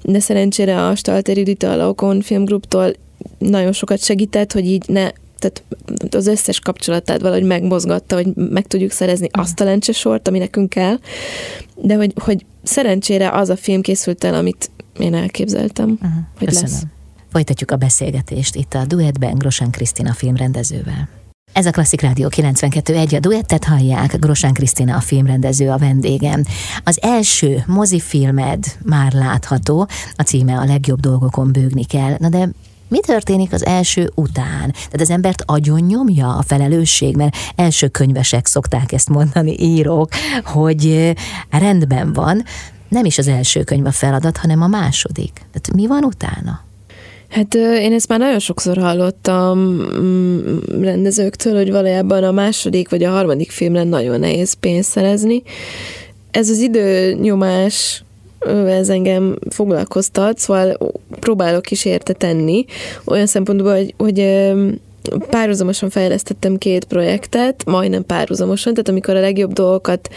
[0.02, 2.92] de szerencsére a Stalter Judit a Laukon filmgruptól
[3.38, 5.62] nagyon sokat segített, hogy így ne tehát
[6.10, 10.98] az összes kapcsolatát valahogy megmozgatta, hogy meg tudjuk szerezni azt a lencsesort, ami nekünk kell,
[11.74, 16.10] de hogy, hogy szerencsére az a film készült el, amit én elképzeltem, uh-huh.
[16.38, 16.70] hogy Köszönöm.
[16.70, 16.82] lesz.
[17.32, 21.08] Folytatjuk a beszélgetést itt a Duetben Grosán Krisztina filmrendezővel.
[21.52, 26.44] Ez a Klasszik Rádió 92.1, a duettet hallják, Grosán Krisztina a filmrendező a vendégem.
[26.84, 32.48] Az első mozifilmed már látható, a címe a legjobb dolgokon bőgni kell, na de
[32.88, 34.70] mi történik az első után?
[34.70, 40.08] Tehát az embert agyon nyomja a felelősség, mert első könyvesek szokták ezt mondani, írók,
[40.44, 41.14] hogy
[41.50, 42.44] rendben van,
[42.88, 45.32] nem is az első könyv a feladat, hanem a második.
[45.34, 46.67] Tehát mi van utána?
[47.28, 53.10] Hát én ezt már nagyon sokszor hallottam mm, rendezőktől, hogy valójában a második vagy a
[53.10, 55.42] harmadik filmre nagyon nehéz pénzt szerezni.
[56.30, 58.02] Ez az időnyomás
[58.66, 60.78] ez engem foglalkoztat, szóval
[61.20, 62.64] próbálok is érte tenni,
[63.04, 64.52] olyan szempontból, hogy, hogy
[65.30, 70.08] párhuzamosan fejlesztettem két projektet, majdnem párhuzamosan, tehát amikor a legjobb dolgokat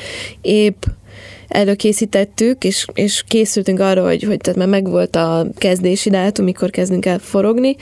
[0.41, 0.84] épp
[1.51, 7.05] előkészítettük, és, és készültünk arra, hogy, hogy tehát már megvolt a kezdési dátum, mikor kezdünk
[7.05, 7.75] el forogni,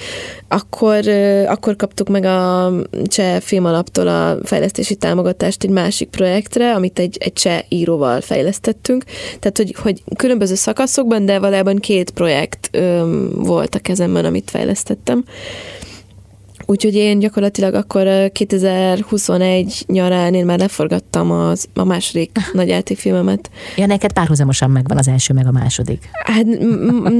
[0.47, 1.07] akkor,
[1.47, 2.71] akkor kaptuk meg a
[3.05, 9.03] cseh filmalaptól a fejlesztési támogatást egy másik projektre, amit egy, egy cseh íróval fejlesztettünk.
[9.39, 15.23] Tehát, hogy, hogy különböző szakaszokban, de valójában két projekt öm, volt a kezemben, amit fejlesztettem.
[16.69, 23.49] Úgyhogy én gyakorlatilag akkor 2021 nyarán én már leforgattam az, a második nagy játékfilmemet.
[23.75, 26.09] Ja, neked párhuzamosan megvan az első, meg a második.
[26.23, 26.45] Hát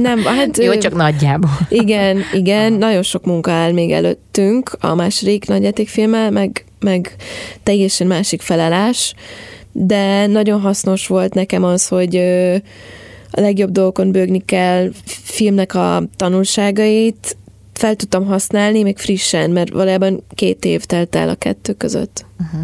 [0.02, 0.58] nem, hát...
[0.58, 1.50] Jó, csak nagyjából.
[1.68, 7.14] Igen, igen, nagyon sok munka áll még előttünk a második nagy játékfilmmel, meg, meg
[7.62, 9.14] teljesen másik felállás,
[9.72, 12.16] de nagyon hasznos volt nekem az, hogy
[13.30, 14.90] a legjobb dolgokon bőgni kell
[15.22, 17.36] filmnek a tanulságait,
[17.80, 22.26] fel tudtam használni, még frissen, mert valójában két év telt el a kettő között.
[22.40, 22.60] Uh-huh.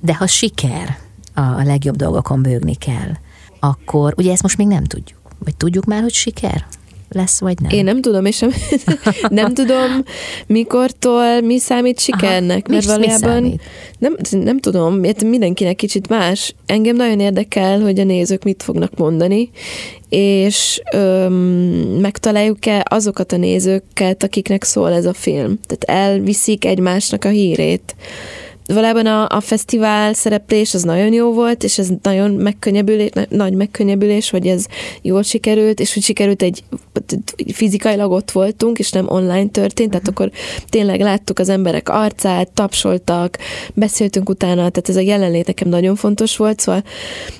[0.00, 0.96] De ha siker,
[1.34, 3.12] a legjobb dolgokon bőgni kell,
[3.60, 5.18] akkor ugye ezt most még nem tudjuk.
[5.38, 6.66] Vagy tudjuk már, hogy siker?
[7.12, 7.70] Lesz, vagy nem?
[7.70, 8.50] Én nem tudom, és sem,
[9.28, 10.04] nem tudom,
[10.46, 13.56] mikortól mi számít sikernek, Aha, mert mi, valójában mi
[13.98, 16.54] nem, nem tudom, mert mindenkinek kicsit más.
[16.66, 19.50] Engem nagyon érdekel, hogy a nézők mit fognak mondani,
[20.08, 21.32] és öm,
[22.00, 25.58] megtaláljuk-e azokat a nézőket, akiknek szól ez a film.
[25.66, 27.94] Tehát elviszik egymásnak a hírét
[28.72, 34.30] valójában a, a fesztivál szereplés az nagyon jó volt, és ez nagyon megkönnyebbülés, nagy megkönnyebbülés,
[34.30, 34.66] hogy ez
[35.02, 36.64] jól sikerült, és hogy sikerült egy
[37.52, 40.30] fizikailag ott voltunk, és nem online történt, tehát akkor
[40.68, 43.38] tényleg láttuk az emberek arcát, tapsoltak,
[43.74, 46.84] beszéltünk utána, tehát ez a jelenlét nekem nagyon fontos volt, szóval...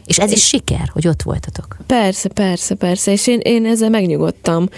[0.06, 1.76] És ez is siker, hogy ott voltatok?
[1.86, 4.68] Persze, persze, persze, és én, én ezzel megnyugodtam.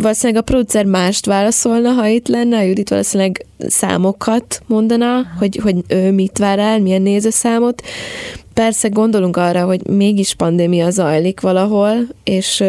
[0.00, 5.84] Valószínűleg a producer mást válaszolna, ha itt lenne, a Judit valószínűleg számokat mondana, hogy, hogy
[5.88, 7.82] ő mit vár el, milyen nézőszámot.
[8.54, 12.64] persze gondolunk arra, hogy mégis pandémia zajlik valahol, és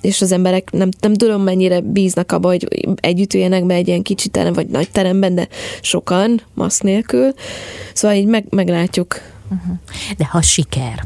[0.00, 4.02] és az emberek nem, nem tudom mennyire bíznak abba, hogy együtt üljenek be egy ilyen
[4.02, 5.48] kicsi terem, vagy nagy teremben, de
[5.80, 7.32] sokan, maszk nélkül.
[7.94, 9.20] Szóval így meg, meglátjuk.
[9.44, 9.76] Uh-huh.
[10.16, 11.04] De ha siker,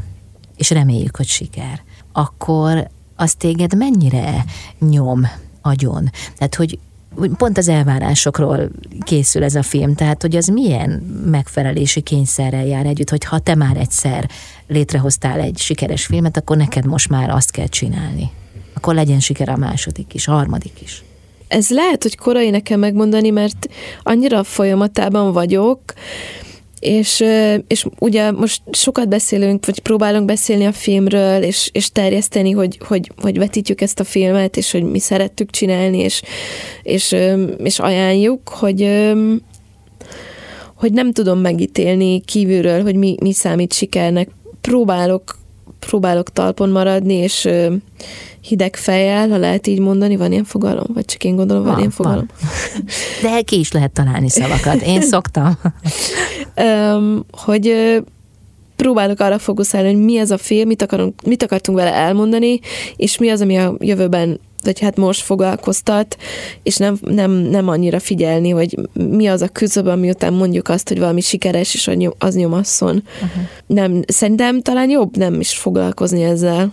[0.56, 4.44] és reméljük, hogy siker, akkor az téged mennyire
[4.78, 5.26] nyom
[5.68, 6.10] agyon?
[6.36, 6.78] Tehát, hogy
[7.36, 10.90] pont az elvárásokról készül ez a film, tehát hogy az milyen
[11.30, 14.30] megfelelési kényszerrel jár együtt, hogy ha te már egyszer
[14.66, 18.30] létrehoztál egy sikeres filmet, akkor neked most már azt kell csinálni.
[18.74, 21.02] Akkor legyen siker a második is, a harmadik is.
[21.48, 23.68] Ez lehet, hogy korai nekem megmondani, mert
[24.02, 25.80] annyira folyamatában vagyok,
[26.80, 27.24] és,
[27.66, 33.12] és ugye most sokat beszélünk, vagy próbálunk beszélni a filmről, és, és terjeszteni, hogy, hogy,
[33.20, 36.22] hogy vetítjük ezt a filmet, és hogy mi szerettük csinálni, és,
[36.82, 37.16] és,
[37.62, 38.90] és ajánljuk, hogy,
[40.74, 44.28] hogy nem tudom megítélni kívülről, hogy mi, mi számít sikernek.
[44.60, 45.38] Próbálok,
[45.78, 47.48] próbálok talpon maradni, és
[48.40, 50.86] hideg fejjel, ha lehet így mondani, van ilyen fogalom?
[50.94, 52.28] Vagy csak én gondolom, van, van ilyen fogalom?
[52.40, 52.84] Van.
[53.22, 54.82] De ki is lehet találni szavakat.
[54.82, 55.58] Én szoktam.
[57.30, 57.98] hogy
[58.76, 62.60] próbálok arra fókuszálni, hogy mi ez a film, mit, akarunk, mit akartunk vele elmondani,
[62.96, 66.16] és mi az, ami a jövőben vagy hát most foglalkoztat,
[66.62, 70.88] és nem, nem, nem annyira figyelni, hogy mi az a küzöb, ami után mondjuk azt,
[70.88, 73.02] hogy valami sikeres, és az nyomasszon.
[73.14, 73.42] Uh-huh.
[73.66, 76.72] Nem, szerintem talán jobb nem is foglalkozni ezzel.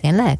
[0.00, 0.38] Tényleg?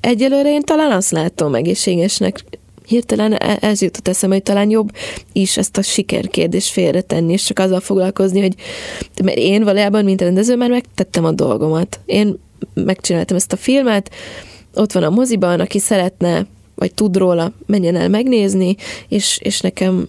[0.00, 2.44] Egyelőre én talán azt látom egészségesnek,
[2.88, 4.92] hirtelen e- ez jutott eszembe, hogy talán jobb
[5.32, 8.54] is ezt a sikerkérdést félretenni, és csak azzal foglalkozni, hogy
[9.24, 12.00] mert én valójában, mint rendező, már megtettem a dolgomat.
[12.06, 12.38] Én
[12.74, 14.10] megcsináltam ezt a filmet,
[14.74, 18.76] ott van a moziban, aki szeretne, vagy tud róla, menjen el megnézni,
[19.08, 20.06] és, és nekem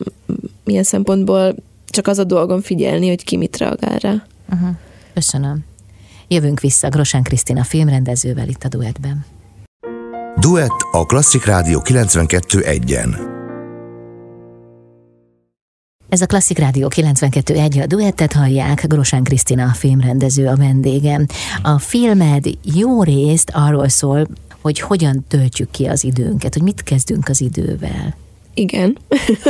[0.63, 1.55] milyen szempontból
[1.87, 4.25] csak az a dolgom figyelni, hogy ki mit reagál rá.
[4.51, 4.69] Uh-huh.
[5.13, 5.65] Köszönöm.
[6.27, 9.25] Jövünk vissza Grosán Krisztina filmrendezővel itt a duettben.
[10.39, 13.17] Duett a Klasszik Rádió 92.1-en.
[16.09, 21.25] Ez a Klasszik Rádió 92.1, a duettet hallják, Grosán Krisztina a filmrendező a vendégem.
[21.63, 24.27] A filmed jó részt arról szól,
[24.61, 28.15] hogy hogyan töltjük ki az időnket, hogy mit kezdünk az idővel.
[28.59, 28.97] Igen.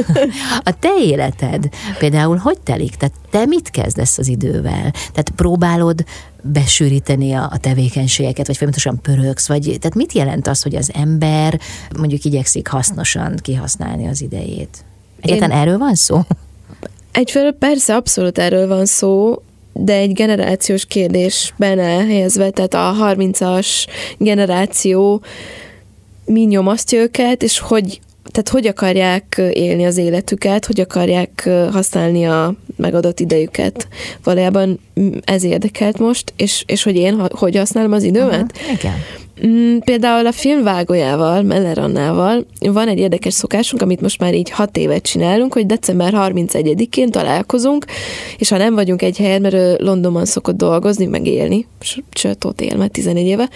[0.69, 2.95] a te életed például hogy telik?
[2.95, 4.91] Tehát te mit kezdesz az idővel?
[4.91, 6.05] Tehát próbálod
[6.41, 11.59] besűríteni a, a tevékenységeket, vagy folyamatosan pörögsz, vagy tehát mit jelent az, hogy az ember
[11.97, 14.85] mondjuk igyekszik hasznosan kihasználni az idejét?
[15.21, 15.57] Egyáltalán Én...
[15.57, 16.19] erről van szó?
[17.11, 19.41] Egyfelől persze abszolút erről van szó,
[19.73, 23.67] de egy generációs kérdésben elhelyezve, tehát a 30-as
[24.17, 25.21] generáció
[26.25, 27.99] mi nyomasztja őket, és hogy
[28.31, 33.87] tehát hogy akarják élni az életüket, hogy akarják használni a megadott idejüket.
[34.23, 34.79] Valójában
[35.23, 38.51] ez érdekelt most, és, és hogy én hogy használom az időmet.
[38.55, 38.95] Uh-huh, igen.
[39.47, 44.77] Mm, például a filmvágójával, Meller Annával van egy érdekes szokásunk, amit most már így hat
[44.77, 47.85] évet csinálunk, hogy december 31-én találkozunk,
[48.37, 51.67] és ha nem vagyunk egy helyen, mert ő Londonban szokott dolgozni, meg élni,
[52.11, 53.49] sőt, ott él már 14 éve,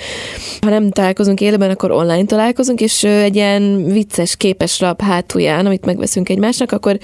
[0.61, 5.85] ha nem találkozunk élőben, akkor online találkozunk, és egy ilyen vicces képes lap hátulján, amit
[5.85, 6.97] megveszünk egymásnak, akkor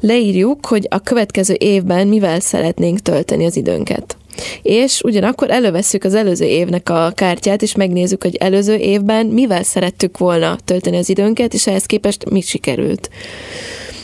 [0.00, 4.19] leírjuk, hogy a következő évben mivel szeretnénk tölteni az időnket
[4.62, 10.18] és ugyanakkor elővesszük az előző évnek a kártyát, és megnézzük, hogy előző évben mivel szerettük
[10.18, 13.10] volna tölteni az időnket, és ehhez képest mit sikerült.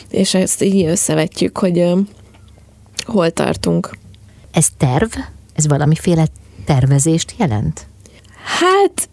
[0.09, 1.99] És ezt így összevetjük, hogy uh,
[3.05, 3.97] hol tartunk.
[4.51, 5.11] Ez terv?
[5.55, 6.27] Ez valamiféle
[6.65, 7.87] tervezést jelent?
[8.43, 9.09] Hát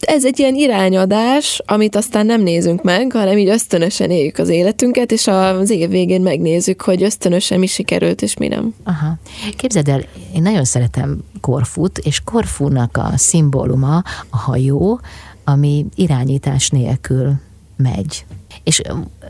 [0.00, 5.12] ez egy ilyen irányadás, amit aztán nem nézünk meg, hanem így ösztönösen éljük az életünket,
[5.12, 8.74] és az év végén megnézzük, hogy ösztönösen mi sikerült, és mi nem.
[8.84, 9.18] Aha.
[9.56, 10.02] Képzeld el,
[10.34, 15.00] én nagyon szeretem Korfut, és Korfúnak a szimbóluma a hajó,
[15.44, 17.32] ami irányítás nélkül
[17.76, 18.24] megy.
[18.62, 18.82] És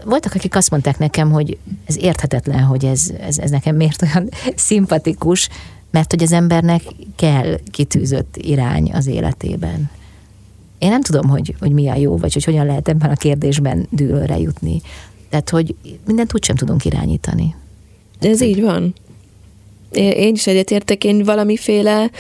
[0.05, 4.29] voltak, akik azt mondták nekem, hogy ez érthetetlen, hogy ez, ez, ez nekem miért olyan
[4.57, 5.49] szimpatikus,
[5.91, 6.83] mert hogy az embernek
[7.17, 9.91] kell kitűzött irány az életében.
[10.83, 13.87] Én nem tudom, hogy, hogy mi a jó, vagy hogy hogyan lehet ebben a kérdésben
[13.91, 14.81] dűlőre jutni.
[15.29, 15.75] Tehát, hogy
[16.07, 17.55] mindent úgy sem tudunk irányítani.
[18.21, 18.95] Ez így van.
[19.93, 22.11] Én is egyetértek, én valamiféle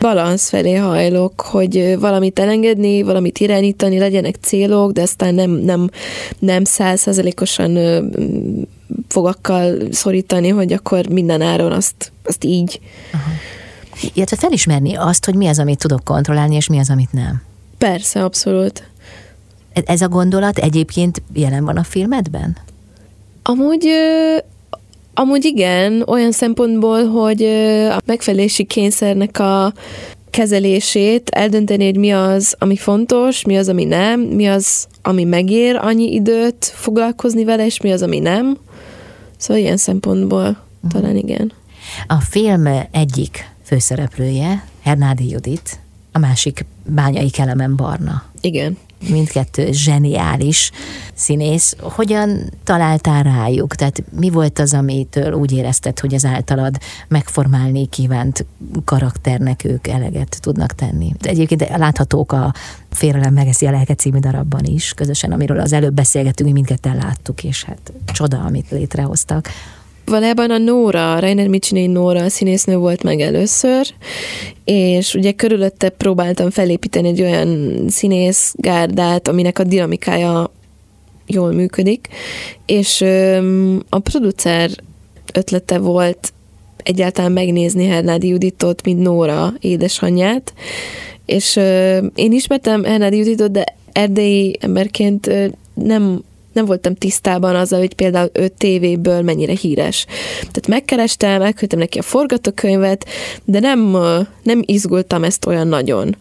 [0.00, 5.90] balansz felé hajlok, hogy valamit elengedni, valamit irányítani, legyenek célok, de aztán nem, nem,
[6.38, 7.78] nem százszerzelékosan
[9.08, 12.80] fogakkal szorítani, hogy akkor minden áron azt, azt így.
[13.12, 13.30] Aha.
[14.12, 17.45] Illetve felismerni azt, hogy mi az, amit tudok kontrollálni, és mi az, amit nem.
[17.78, 18.88] Persze, abszolút.
[19.72, 22.56] E-, ez a gondolat egyébként jelen van a filmedben?
[23.42, 23.88] Amúgy
[25.18, 27.42] Amúgy igen, olyan szempontból, hogy
[27.90, 29.72] a megfelelési kényszernek a
[30.30, 35.76] kezelését, eldönteni, hogy mi az, ami fontos, mi az, ami nem, mi az, ami megér
[35.76, 38.58] annyi időt foglalkozni vele, és mi az, ami nem.
[39.36, 40.90] Szóval ilyen szempontból uh-huh.
[40.92, 41.52] talán igen.
[42.06, 45.78] A film egyik főszereplője, Hernádi Judit,
[46.12, 48.22] a másik Bányai Kelemen Barna.
[48.40, 48.76] Igen
[49.08, 50.70] mindkettő zseniális
[51.14, 51.76] színész.
[51.80, 53.74] Hogyan találtál rájuk?
[53.74, 56.78] Tehát mi volt az, amitől úgy érezted, hogy az általad
[57.08, 58.46] megformálni kívánt
[58.84, 61.12] karakternek ők eleget tudnak tenni?
[61.20, 62.54] De egyébként láthatók a
[62.90, 67.44] Félelem megeszi a lelket című darabban is, közösen, amiről az előbb beszélgettünk, mi mindketten láttuk,
[67.44, 69.48] és hát csoda, amit létrehoztak.
[70.10, 73.86] Valójában a Nóra, Rainer Micsinei Nóra a színésznő volt meg először,
[74.64, 80.50] és ugye körülötte próbáltam felépíteni egy olyan színészgárdát, aminek a dinamikája
[81.26, 82.08] jól működik,
[82.66, 83.00] és
[83.88, 84.70] a producer
[85.34, 86.32] ötlete volt
[86.82, 90.52] egyáltalán megnézni Hernádi Juditot, mint Nóra édesanyját,
[91.24, 91.56] és
[92.14, 95.30] én ismertem Hernádi Juditot, de erdélyi emberként
[95.74, 96.22] nem
[96.56, 100.06] nem voltam tisztában azzal, hogy például ő tévéből mennyire híres.
[100.38, 103.06] Tehát megkerestem, elküldtem neki a forgatókönyvet,
[103.44, 103.96] de nem,
[104.42, 106.16] nem izgultam ezt olyan nagyon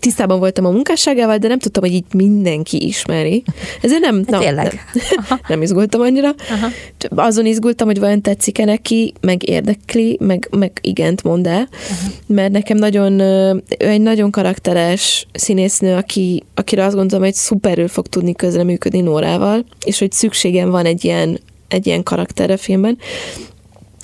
[0.00, 3.42] tisztában voltam a munkásságával, de nem tudtam, hogy így mindenki ismeri.
[3.82, 4.84] Ezért nem, na, Tényleg.
[4.92, 6.34] Nem, nem izgultam annyira.
[6.50, 6.68] Aha.
[7.08, 12.10] Azon izgultam, hogy vajon tetszik-e neki, meg érdekli, meg, meg igent mond el, Aha.
[12.26, 18.06] mert nekem nagyon, ő egy nagyon karakteres színésznő, aki, akire azt gondolom, hogy szuperül fog
[18.06, 22.98] tudni közreműködni Nórával, és hogy szükségem van egy ilyen, egy ilyen karakterre filmben.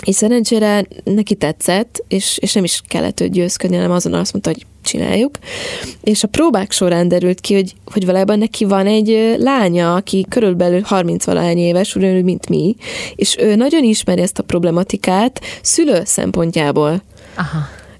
[0.05, 4.51] És szerencsére neki tetszett, és, és nem is kellett őt győzködni, hanem azon azt mondta,
[4.51, 5.39] hogy csináljuk.
[6.03, 10.81] És a próbák során derült ki, hogy, hogy valójában neki van egy lánya, aki körülbelül
[10.81, 12.77] 30 valahány éves, ugyanúgy, mint mi,
[13.15, 17.03] és ő nagyon ismeri ezt a problematikát szülő szempontjából.
[17.37, 17.59] Aha.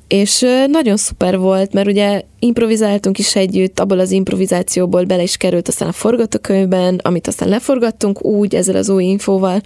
[0.09, 5.69] És nagyon szuper volt, mert ugye improvizáltunk is együtt, abból az improvizációból bele is került
[5.69, 9.63] aztán a forgatókönyvben, amit aztán leforgattunk úgy ezzel az új infóval,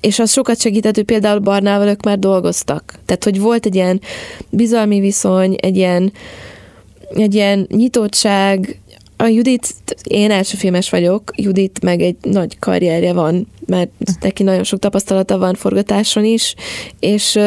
[0.00, 2.98] és az sokat segített, hogy például Barnával ők már dolgoztak.
[3.06, 4.00] Tehát, hogy volt egy ilyen
[4.50, 6.12] bizalmi viszony, egy ilyen,
[7.14, 8.80] egy ilyen nyitottság,
[9.20, 13.90] a Judit, én első filmes vagyok, Judit meg egy nagy karrierje van, mert
[14.20, 16.54] neki nagyon sok tapasztalata van forgatáson is,
[17.00, 17.38] és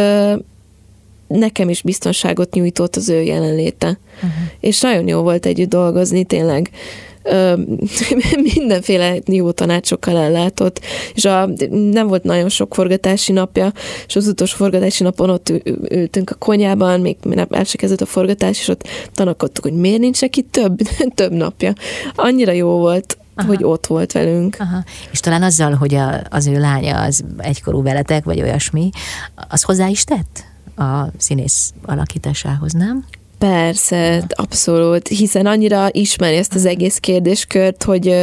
[1.28, 4.00] nekem is biztonságot nyújtott az ő jelenléte.
[4.16, 4.32] Uh-huh.
[4.60, 6.70] És nagyon jó volt együtt dolgozni, tényleg
[8.56, 10.80] mindenféle jó tanácsokkal ellátott,
[11.14, 13.72] és a, nem volt nagyon sok forgatási napja,
[14.08, 15.50] és az utolsó forgatási napon ott
[15.90, 17.18] ültünk a konyában, még
[17.50, 20.80] el se kezdett a forgatás, és ott tanakodtuk, hogy miért nincs neki több,
[21.16, 21.74] több napja.
[22.16, 23.48] Annyira jó volt, Aha.
[23.48, 24.56] hogy ott volt velünk.
[24.60, 24.84] Aha.
[25.12, 28.90] És talán azzal, hogy a, az ő lánya az egykorú veletek, vagy olyasmi,
[29.50, 30.44] az hozzá is tett
[30.76, 33.06] a színész alakításához, nem?
[33.42, 38.16] Persze, abszolút, hiszen annyira ismeri ezt az egész kérdéskört, hogy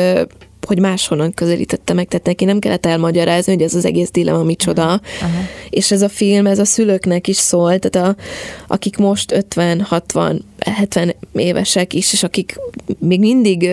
[0.66, 4.85] hogy máshonnan közelítette meg, tehát neki nem kellett elmagyarázni, hogy ez az egész dilemma micsoda.
[4.85, 5.31] Uh-huh.
[5.71, 8.23] És ez a film, ez a szülőknek is szól, tehát a,
[8.66, 12.57] akik most 50, 60, 70 évesek is, és akik
[12.99, 13.71] még mindig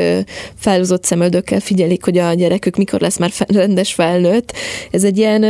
[0.55, 4.53] felhúzott szemöldökkel figyelik, hogy a gyerekük mikor lesz már rendes felnőtt,
[4.91, 5.43] ez egy ilyen,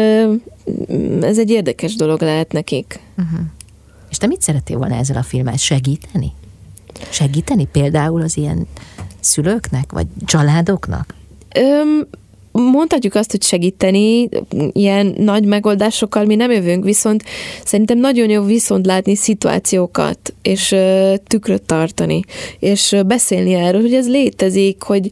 [1.22, 3.00] ez egy érdekes dolog lehet nekik.
[3.18, 3.40] Uh-huh.
[4.16, 6.34] És te mit szerettél volna ezzel a filmmel segíteni?
[7.10, 8.68] Segíteni például az ilyen
[9.20, 11.14] szülőknek, vagy családoknak?
[11.56, 12.08] Öm,
[12.62, 14.30] mondhatjuk azt, hogy segíteni,
[14.72, 17.24] ilyen nagy megoldásokkal mi nem jövünk, viszont
[17.66, 20.76] szerintem nagyon jó viszont látni szituációkat, és
[21.28, 22.22] tükröt tartani,
[22.60, 25.10] és beszélni erről, hogy ez létezik, hogy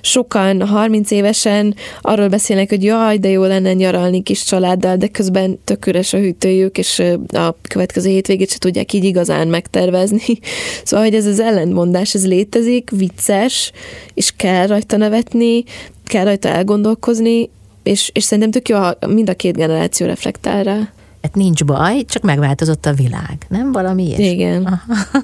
[0.00, 5.58] sokan 30 évesen arról beszélnek, hogy jaj, de jó lenne nyaralni kis családdal, de közben
[5.64, 10.20] tök üres a hűtőjük, és a következő hétvégét se tudják így igazán megtervezni.
[10.84, 13.72] Szóval, hogy ez az ellentmondás, ez létezik, vicces,
[14.14, 15.64] és kell rajta nevetni,
[16.12, 17.50] kell rajta elgondolkozni,
[17.82, 20.76] és, és szerintem tök jó, ha mind a két generáció reflektál rá.
[21.22, 24.24] Hát nincs baj, csak megváltozott a világ, nem valami ilyesmi?
[24.24, 24.80] Igen.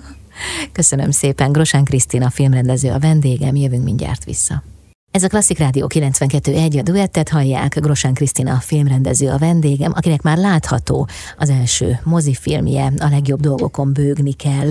[0.72, 4.62] Köszönöm szépen, Grosán Krisztina filmrendező a vendégem, jövünk mindjárt vissza.
[5.10, 10.22] Ez a Klasszik Rádió 92.1, a duettet hallják, Grosán Krisztina a filmrendező a vendégem, akinek
[10.22, 11.08] már látható
[11.38, 14.70] az első mozifilmje, a legjobb dolgokon bőgni kell.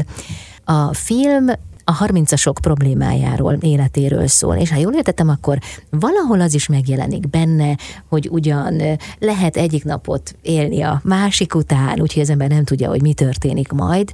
[0.64, 1.46] A film
[1.90, 4.56] a harmincasok problémájáról, életéről szól.
[4.56, 5.60] És ha jól értettem, akkor
[5.90, 7.78] valahol az is megjelenik benne,
[8.10, 8.82] hogy ugyan
[9.20, 13.72] lehet egyik napot élni a másik után, úgyhogy az ember nem tudja, hogy mi történik
[13.72, 14.12] majd,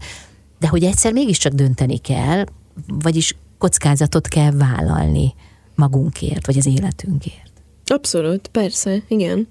[0.60, 2.44] de hogy egyszer mégiscsak dönteni kell,
[2.88, 5.34] vagyis kockázatot kell vállalni
[5.76, 7.52] magunkért, vagy az életünkért.
[7.86, 9.48] Abszolút, persze, igen.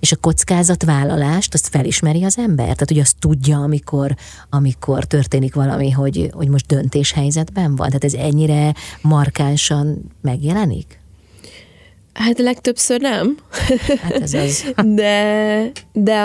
[0.00, 2.64] És a kockázatvállalást, azt felismeri az ember?
[2.64, 4.14] Tehát, hogy azt tudja, amikor,
[4.50, 7.86] amikor történik valami, hogy, hogy most döntéshelyzetben van?
[7.86, 11.02] Tehát ez ennyire markánsan megjelenik?
[12.14, 13.36] Hát legtöbbször nem.
[14.02, 14.72] Hát ez az.
[14.94, 16.20] De, de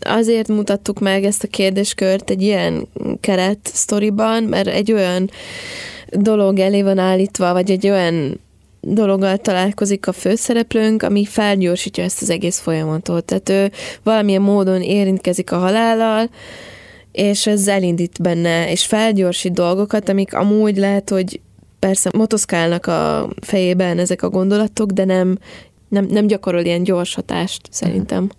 [0.00, 2.88] azért mutattuk meg ezt a kérdéskört egy ilyen
[3.20, 5.30] keret sztoriban, mert egy olyan
[6.10, 8.40] dolog elé van állítva, vagy egy olyan
[8.86, 13.24] dologgal találkozik a főszereplőnk, ami felgyorsítja ezt az egész folyamatot.
[13.24, 13.72] Tehát ő
[14.02, 16.30] valamilyen módon érintkezik a halállal,
[17.12, 21.40] és ez elindít benne, és felgyorsít dolgokat, amik amúgy lehet, hogy
[21.78, 25.38] persze motoszkálnak a fejében ezek a gondolatok, de nem,
[25.88, 28.30] nem, nem gyakorol ilyen gyors hatást szerintem.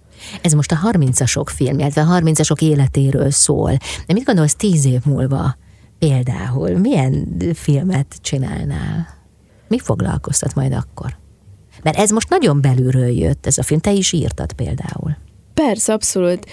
[0.42, 3.72] Ez most a 30-asok film, illetve a 30-asok életéről szól.
[4.08, 5.58] De mit gondolsz tíz év múlva
[6.00, 6.78] például?
[6.78, 9.15] Milyen filmet csinálnál?
[9.76, 11.18] Mi foglalkoztat majd akkor?
[11.84, 13.80] Mert ez most nagyon belülről jött, ez a film.
[13.80, 15.18] Te is írtad például.
[15.54, 16.46] Persze, abszolút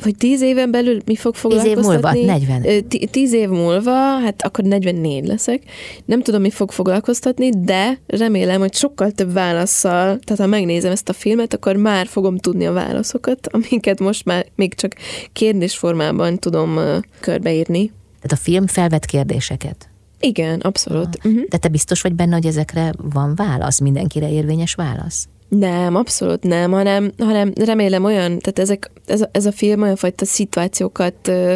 [0.00, 1.82] hogy tíz éven belül mi fog foglalkoztatni?
[1.82, 3.10] Tíz év múlva, 40.
[3.10, 5.62] Tíz év múlva, hát akkor 44 leszek.
[6.04, 11.08] Nem tudom, mi fog foglalkoztatni, de remélem, hogy sokkal több válaszsal, tehát ha megnézem ezt
[11.08, 14.94] a filmet, akkor már fogom tudni a válaszokat, amiket most már még csak
[15.32, 16.78] kérdésformában tudom
[17.20, 17.92] körbeírni.
[18.20, 19.91] Tehát a film felvet kérdéseket?
[20.24, 21.18] Igen, abszolút.
[21.20, 21.30] Ah.
[21.30, 21.48] Uh-huh.
[21.48, 25.28] De te biztos vagy benne, hogy ezekre van válasz, mindenkire érvényes válasz?
[25.48, 29.96] Nem, abszolút nem, hanem, hanem remélem olyan, tehát ezek, ez, a, ez a film olyan
[29.96, 31.54] fajta szituációkat uh,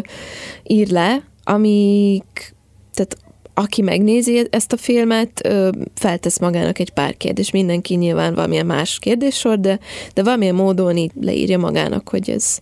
[0.63, 2.55] ír le, amik,
[2.95, 3.17] tehát
[3.55, 7.51] aki megnézi ezt a filmet, uh, feltesz magának egy pár kérdés.
[7.51, 9.79] Mindenki nyilván valamilyen más kérdéssor, de,
[10.15, 12.59] de valamilyen módon így leírja magának, hogy ez,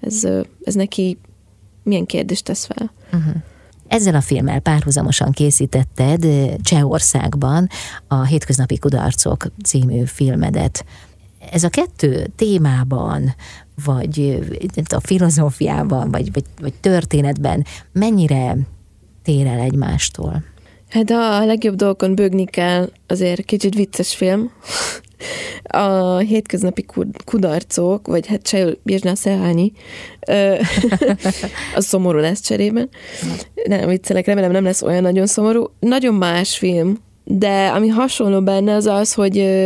[0.00, 1.18] ez, uh, ez neki
[1.82, 2.92] milyen kérdést tesz fel.
[3.12, 3.34] Uh-huh.
[3.88, 6.26] Ezzel a filmmel párhuzamosan készítetted
[6.62, 7.68] Csehországban
[8.06, 10.84] a Hétköznapi Kudarcok című filmedet.
[11.50, 13.34] Ez a kettő témában,
[13.84, 14.38] vagy
[14.88, 18.56] a filozófiában, vagy, vagy, vagy történetben mennyire
[19.22, 20.42] tér el egymástól?
[20.88, 24.50] Hát a legjobb dolgokon bőgni kell, azért kicsit vicces film.
[25.62, 26.86] A hétköznapi
[27.24, 29.72] kudarcok, vagy hát se bírná szelhányi,
[31.76, 32.88] az szomorú lesz cserében.
[33.64, 35.70] Nem viccelek, remélem nem lesz olyan nagyon szomorú.
[35.80, 39.64] Nagyon más film, de ami hasonló benne az az, hogy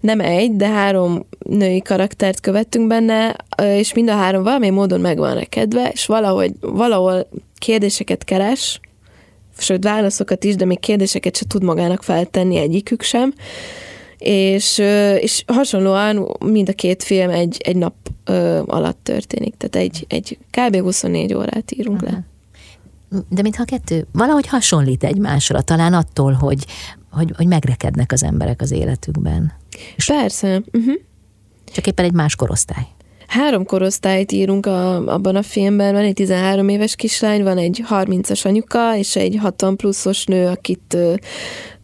[0.00, 5.34] nem egy, de három női karaktert követtünk benne, és mind a három valamilyen módon megvan
[5.34, 7.28] rekedve, és valahogy, valahol
[7.58, 8.80] kérdéseket keres,
[9.60, 13.34] sőt válaszokat is, de még kérdéseket se tud magának feltenni egyikük sem.
[14.18, 14.78] És,
[15.18, 17.94] és hasonlóan mind a két film egy, egy nap
[18.66, 20.80] alatt történik, tehát egy, egy kb.
[20.80, 22.12] 24 órát írunk Aha.
[22.12, 22.24] le.
[23.28, 26.64] De mintha a kettő valahogy hasonlít egymásra, talán attól, hogy,
[27.10, 29.52] hogy, hogy megrekednek az emberek az életükben.
[30.06, 30.62] Persze.
[30.72, 30.94] Uh-huh.
[31.72, 32.86] Csak éppen egy más korosztály.
[33.30, 38.46] Három korosztályt írunk a, abban a filmben, van egy 13 éves kislány, van egy 30-as
[38.46, 40.96] anyuka, és egy 60 pluszos nő, akit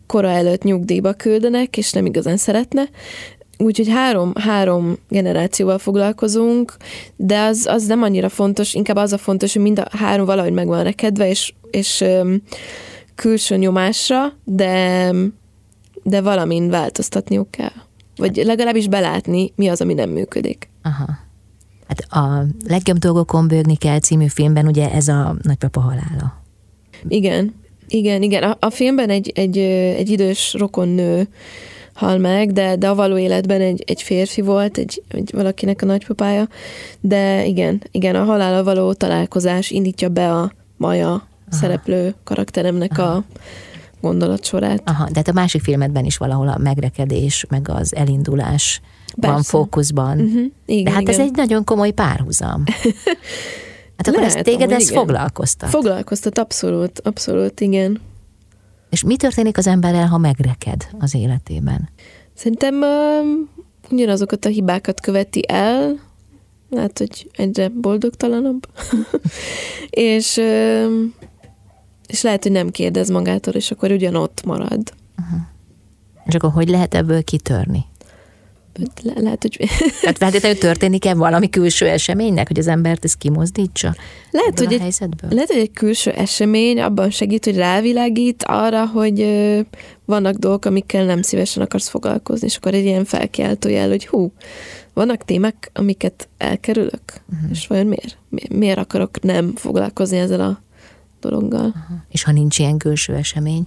[0.06, 2.88] kora előtt nyugdíjba küldenek, és nem igazán szeretne.
[3.58, 6.76] Úgyhogy három, három generációval foglalkozunk,
[7.16, 10.52] de az, az nem annyira fontos, inkább az a fontos, hogy mind a három valahogy
[10.52, 12.42] meg van rekedve, és, és öm,
[13.14, 15.10] külső nyomásra, de,
[16.02, 17.74] de valamin változtatniuk kell.
[18.16, 20.68] Vagy legalábbis belátni, mi az, ami nem működik.
[20.82, 21.24] Aha.
[21.88, 26.42] Hát a legjobb dolgokon bőgni kell című filmben ugye ez a nagypapa halála.
[27.08, 27.54] Igen,
[27.88, 28.42] igen, igen.
[28.42, 31.28] A, a filmben egy, egy, egy idős rokon nő
[31.96, 35.86] hal meg, de, de a való életben egy, egy férfi volt, egy, egy valakinek a
[35.86, 36.48] nagypapája,
[37.00, 41.22] de igen, igen, a halála való találkozás indítja be a Maja Aha.
[41.48, 43.14] szereplő karakteremnek Aha.
[43.14, 43.24] a
[44.00, 44.82] gondolatsorát.
[44.84, 48.80] Aha, de hát a másik filmedben is valahol a megrekedés, meg az elindulás
[49.14, 49.34] Persze.
[49.34, 50.20] van fókuszban.
[50.20, 50.44] Uh-huh.
[50.66, 51.14] Igen, De hát igen.
[51.14, 52.64] ez egy nagyon komoly párhuzam.
[53.96, 54.94] Hát akkor Lehet, ez téged ez igen.
[54.94, 55.68] foglalkoztat?
[55.68, 58.00] Foglalkoztat, abszolút, abszolút, igen.
[58.90, 61.88] És mi történik az emberrel, ha megreked az életében?
[62.34, 63.48] Szerintem uh,
[63.90, 66.00] ugyanazokat a hibákat követi el,
[66.70, 68.68] lehet, hogy egyre boldogtalanabb,
[69.90, 70.92] és, uh,
[72.06, 74.92] és lehet, hogy nem kérdez magától, és akkor ugyanott marad.
[75.18, 75.40] Uh-huh.
[76.24, 77.84] És akkor hogy lehet ebből kitörni?
[79.02, 79.56] Le, lehet, hogy...
[80.00, 83.94] Tehát feltétlenül történik-e valami külső eseménynek, hogy az embert ez kimozdítsa?
[84.30, 84.94] Lehet, hogy egy,
[85.28, 89.26] lehet, hogy egy külső esemény abban segít, hogy rávilágít arra, hogy
[90.04, 94.32] vannak dolgok, amikkel nem szívesen akarsz foglalkozni, és akkor egy ilyen felkiáltó jel, hogy hú,
[94.94, 97.02] vannak témák, amiket elkerülök,
[97.32, 97.50] uh-huh.
[97.50, 98.18] és vajon miért?
[98.48, 100.62] Miért akarok nem foglalkozni ezzel a
[101.20, 101.66] dologgal?
[101.66, 101.96] Uh-huh.
[102.08, 103.66] És ha nincs ilyen külső esemény,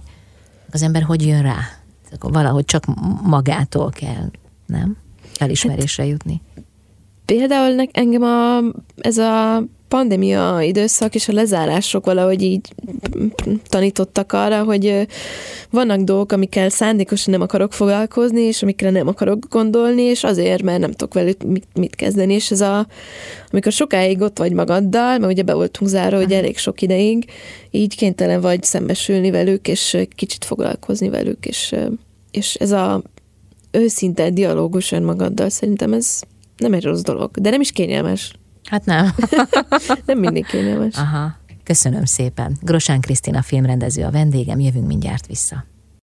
[0.72, 1.58] az ember hogy jön rá?
[2.12, 2.84] Akkor valahogy csak
[3.22, 4.30] magától kell
[4.66, 4.96] nem?
[5.40, 6.40] Elismerésre hát, jutni.
[7.24, 8.58] például engem a,
[8.96, 12.74] ez a pandémia időszak és a lezárások valahogy így
[13.68, 15.06] tanítottak arra, hogy
[15.70, 20.78] vannak dolgok, amikkel szándékosan nem akarok foglalkozni, és amikre nem akarok gondolni, és azért, mert
[20.80, 21.42] nem tudok velük
[21.74, 22.86] mit kezdeni, és ez a,
[23.50, 27.24] amikor sokáig ott vagy magaddal, mert ugye be voltunk zárva, hogy elég sok ideig,
[27.70, 31.74] így kénytelen vagy szembesülni velük, és kicsit foglalkozni velük, és,
[32.30, 33.02] és ez a
[33.70, 36.20] őszinte dialógus önmagaddal szerintem ez
[36.56, 38.32] nem egy rossz dolog, de nem is kényelmes.
[38.64, 39.14] Hát nem.
[40.06, 40.94] nem mindig kényelmes.
[40.96, 41.38] Aha.
[41.64, 42.56] Köszönöm szépen.
[42.60, 45.64] Grosán Krisztina filmrendező a vendégem, jövünk mindjárt vissza.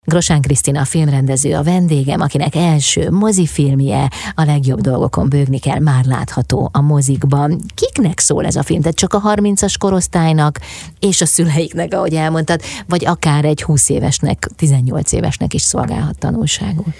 [0.08, 6.04] Grosán Krisztina a filmrendező a vendégem, akinek első mozifilmje a legjobb dolgokon bőgni kell, már
[6.04, 7.60] látható a mozikban.
[7.74, 8.80] Kiknek szól ez a film?
[8.80, 10.60] Tehát csak a 30-as korosztálynak
[11.00, 16.94] és a szüleiknek, ahogy elmondtad, vagy akár egy 20 évesnek, 18 évesnek is szolgálhat tanulságul?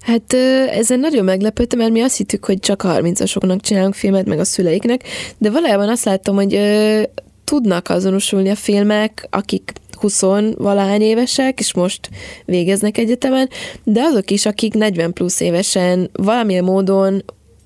[0.00, 0.32] Hát
[0.70, 5.02] ezen nagyon meglepődtem, mert mi azt hittük, hogy csak 30-asoknak csinálunk filmet, meg a szüleiknek,
[5.38, 6.60] de valójában azt látom, hogy
[7.44, 9.72] tudnak azonosulni a filmek, akik
[10.02, 10.20] 20
[10.56, 12.10] valahány évesek, és most
[12.44, 13.48] végeznek egyetemen,
[13.84, 17.24] de azok is, akik 40 plusz évesen valamilyen módon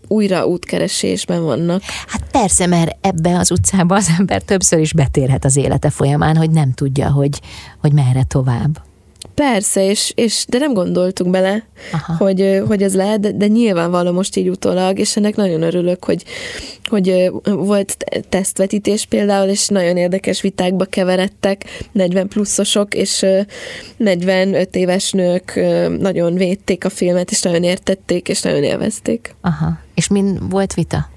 [0.08, 1.82] újra útkeresésben vannak.
[2.06, 6.50] Hát persze, mert ebbe az utcába az ember többször is betérhet az élete folyamán, hogy
[6.50, 7.40] nem tudja, hogy,
[7.80, 8.85] hogy merre tovább.
[9.34, 11.66] Persze, és, és de nem gondoltuk bele,
[12.18, 16.24] hogy, hogy ez lehet, de, de nyilvánvaló most így utólag, és ennek nagyon örülök, hogy,
[16.84, 17.96] hogy volt
[18.28, 23.26] tesztvetítés például, és nagyon érdekes vitákba keveredtek 40 pluszosok, és
[23.96, 25.60] 45 éves nők
[25.98, 29.34] nagyon védték a filmet, és nagyon értették, és nagyon élvezték.
[29.40, 29.78] Aha.
[29.94, 31.08] És min volt vita?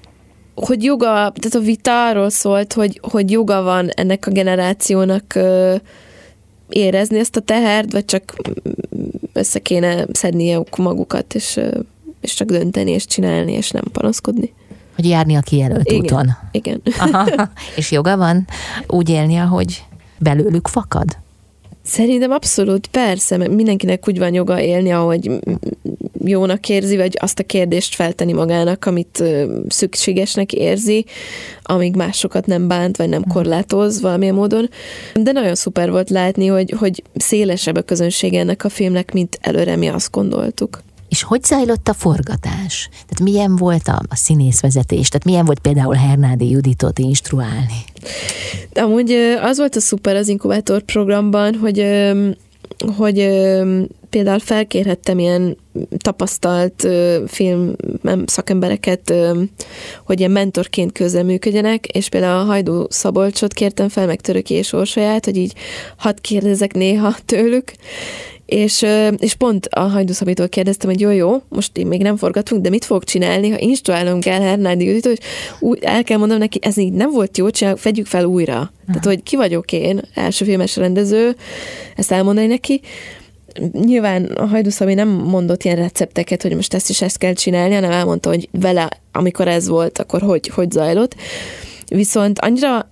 [0.54, 5.38] Hogy joga, tehát a vita arról szólt, hogy, hogy joga van ennek a generációnak
[6.70, 8.36] érezni ezt a tehert, vagy csak
[9.32, 11.60] össze kéne szednie magukat, és,
[12.20, 14.52] és csak dönteni, és csinálni, és nem panaszkodni.
[14.94, 16.36] Hogy járni a kijelölt igen, úton.
[16.50, 16.82] Igen.
[16.98, 17.28] Aha.
[17.76, 18.46] És joga van
[18.86, 19.84] úgy élni, ahogy
[20.18, 21.16] belőlük fakad?
[21.82, 25.30] Szerintem abszolút, persze, mert mindenkinek úgy van joga élni, ahogy
[26.24, 29.24] jónak érzi, vagy azt a kérdést feltenni magának, amit
[29.68, 31.04] szükségesnek érzi,
[31.62, 34.68] amíg másokat nem bánt, vagy nem korlátoz valamilyen módon.
[35.14, 39.76] De nagyon szuper volt látni, hogy, hogy szélesebb a közönség ennek a filmnek, mint előre
[39.76, 40.82] mi azt gondoltuk.
[41.10, 42.88] És hogy zajlott a forgatás?
[42.90, 45.08] Tehát milyen volt a, a színészvezetés?
[45.08, 47.84] Tehát milyen volt például Hernádi Juditot instruálni?
[48.72, 49.10] De amúgy
[49.42, 51.86] az volt a szuper az inkubátor programban, hogy
[52.96, 53.16] hogy
[54.10, 55.56] például felkérhettem ilyen
[55.96, 56.88] tapasztalt
[57.26, 57.74] film
[58.24, 59.14] szakembereket,
[60.04, 65.24] hogy ilyen mentorként közleműködjenek, és például a Hajdú Szabolcsot kértem fel, meg Töröki és Orsolyát,
[65.24, 65.52] hogy így
[65.96, 67.72] hadd kérdezek néha tőlük,
[68.50, 68.86] és,
[69.18, 72.84] és pont a hajdúszabitól kérdeztem, hogy jó, jó, most én még nem forgatunk, de mit
[72.84, 75.20] fogok csinálni, ha instruálnom kell Hernádi Judit, hogy
[75.60, 78.54] úgy el kell mondanom neki, ez így nem volt jó, csináljuk, fedjük fel újra.
[78.54, 78.70] Aha.
[78.86, 81.36] Tehát, hogy ki vagyok én, első filmes rendező,
[81.96, 82.80] ezt elmondani neki,
[83.72, 87.90] nyilván a Hajdúszabi nem mondott ilyen recepteket, hogy most ezt is ezt kell csinálni, hanem
[87.90, 91.14] elmondta, hogy vele, amikor ez volt, akkor hogy, hogy zajlott.
[91.88, 92.90] Viszont annyira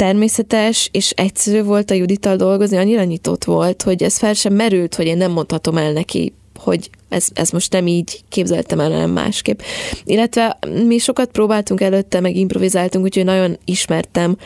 [0.00, 4.94] természetes és egyszerű volt a Judittal dolgozni, annyira nyitott volt, hogy ez fel sem merült,
[4.94, 9.10] hogy én nem mondhatom el neki, hogy ez, ez most nem így képzeltem el, hanem
[9.10, 9.60] másképp.
[10.04, 14.36] Illetve mi sokat próbáltunk előtte, meg improvizáltunk, úgyhogy nagyon ismertem,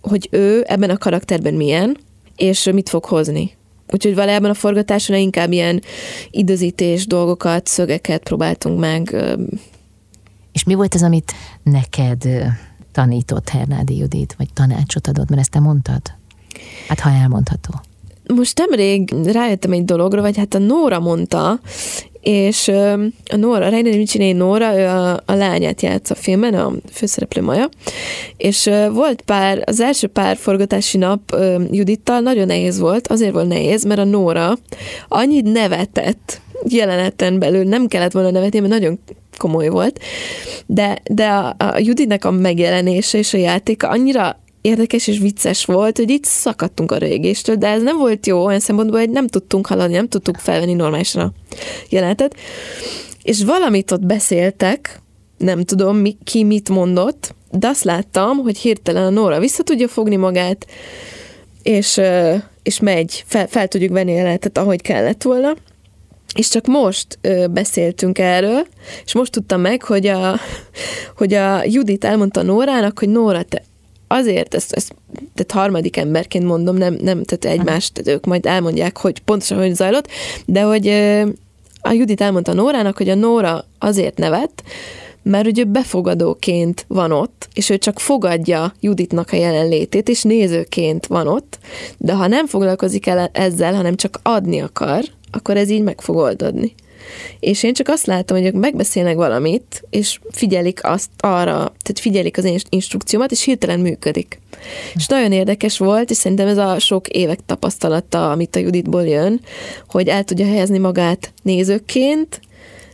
[0.00, 1.96] hogy ő ebben a karakterben milyen,
[2.36, 3.56] és mit fog hozni.
[3.92, 5.82] Úgyhogy valójában a forgatáson inkább ilyen
[6.30, 9.16] időzítés dolgokat, szögeket próbáltunk meg.
[10.52, 11.32] És mi volt az, amit
[11.62, 12.24] neked
[12.94, 16.02] tanított Hernádi Judit, vagy tanácsot adott, mert ezt te mondtad?
[16.88, 17.80] Hát ha elmondható.
[18.34, 21.60] Most nemrég rájöttem egy dologra, vagy hát a Nóra mondta,
[22.20, 22.68] és
[23.30, 27.68] a Nóra, Reiner Micsiné Nóra, ő a, a lányát játsz a filmen, a főszereplő Maja,
[28.36, 31.36] és volt pár, az első pár forgatási nap
[31.70, 34.58] Judittal nagyon nehéz volt, azért volt nehéz, mert a Nóra
[35.08, 38.98] annyit nevetett jeleneten belül, nem kellett volna nevetni, mert nagyon
[39.36, 40.00] komoly volt,
[40.66, 45.96] de, de a, a Judinek a megjelenése és a játéka annyira érdekes és vicces volt,
[45.96, 49.66] hogy itt szakadtunk a régéstől, de ez nem volt jó olyan szempontból, hogy nem tudtunk
[49.66, 51.32] haladni, nem tudtuk felvenni normálisan a
[51.88, 52.36] jelenetet.
[53.22, 55.00] És valamit ott beszéltek,
[55.38, 59.88] nem tudom, mi, ki mit mondott, de azt láttam, hogy hirtelen a Nóra vissza tudja
[59.88, 60.66] fogni magát,
[61.62, 62.00] és,
[62.62, 65.54] és megy, fel, fel tudjuk venni a jelenetet, ahogy kellett volna.
[66.34, 68.66] És csak most ö, beszéltünk erről,
[69.04, 70.38] és most tudtam meg, hogy a,
[71.16, 73.62] hogy a Judit elmondta Nórának, hogy Nóra, te
[74.08, 74.94] azért, ezt, ezt
[75.34, 79.74] tehát harmadik emberként mondom, nem, nem tehát egymást, tehát ők majd elmondják, hogy pontosan hogy
[79.74, 80.08] zajlott,
[80.46, 80.88] de hogy
[81.80, 84.62] a Judit elmondta Nórának, hogy a Nóra azért nevet,
[85.22, 91.26] mert ugye befogadóként van ott, és ő csak fogadja Juditnak a jelenlétét, és nézőként van
[91.26, 91.58] ott,
[91.98, 95.04] de ha nem foglalkozik el ezzel, hanem csak adni akar,
[95.34, 96.74] akkor ez így meg fog oldódni.
[97.40, 102.38] És én csak azt látom, hogy ők megbeszélnek valamit, és figyelik azt arra, tehát figyelik
[102.38, 104.40] az én instrukciómat, és hirtelen működik.
[104.94, 109.40] És nagyon érdekes volt, és szerintem ez a sok évek tapasztalata, amit a Juditból jön,
[109.88, 112.40] hogy el tudja helyezni magát nézőként,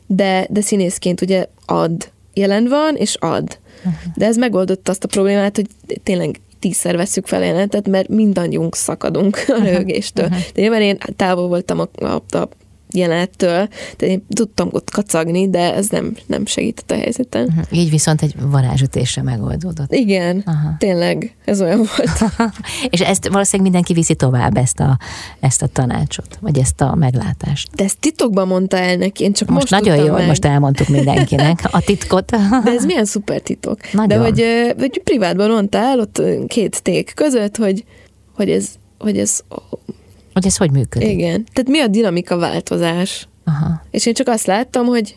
[0.06, 2.10] de, de színészként ugye ad.
[2.34, 3.58] Jelen van, és ad.
[4.14, 5.66] De ez megoldotta azt a problémát, hogy
[6.02, 10.28] tényleg tízszer veszük fel jelentet, mert mindannyiunk szakadunk a rögéstől.
[10.28, 12.48] De nyilván én távol voltam a, a, a
[12.94, 17.46] jelenettől, de én tudtam ott kacagni, de ez nem, nem segített a helyzeten.
[17.46, 17.78] Uh-huh.
[17.78, 19.92] Így viszont egy varázsütésre megoldódott.
[19.92, 20.74] Igen, Aha.
[20.78, 22.32] tényleg, ez olyan volt.
[22.90, 24.98] És ezt valószínűleg mindenki viszi tovább, ezt a,
[25.40, 27.68] ezt a tanácsot, vagy ezt a meglátást.
[27.74, 30.26] De ezt titokban mondta el neki, én csak most, most nagyon jó, meg.
[30.26, 32.30] most elmondtuk mindenkinek a titkot.
[32.64, 33.92] De ez milyen szuper titok.
[33.92, 34.08] Nagyon.
[34.08, 34.44] De hogy,
[34.78, 37.84] hogy privátban mondta el ott két ték között, hogy,
[38.34, 38.68] hogy ez,
[38.98, 39.40] hogy ez
[40.32, 41.08] hogy ez hogy működik?
[41.08, 41.44] Igen.
[41.52, 43.28] Tehát mi a dinamika változás?
[43.44, 43.82] Aha.
[43.90, 45.16] És én csak azt láttam, hogy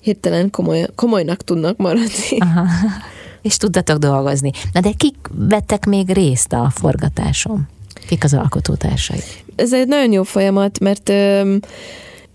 [0.00, 2.38] hirtelen komoly, komolynak tudnak maradni.
[2.38, 2.66] Aha.
[3.42, 4.50] És tudtatok dolgozni.
[4.72, 7.68] Na de kik vettek még részt a forgatáson?
[8.06, 9.18] Kik az alkotótársai?
[9.56, 11.60] Ez egy nagyon jó folyamat, mert öm,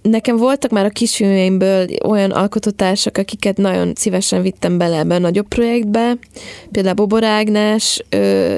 [0.02, 5.48] Nekem voltak már a kisfilmjeimből olyan alkototársak, akiket nagyon szívesen vittem bele ebbe a nagyobb
[5.48, 6.18] projektbe.
[6.72, 8.04] Például Bobor Ágnes,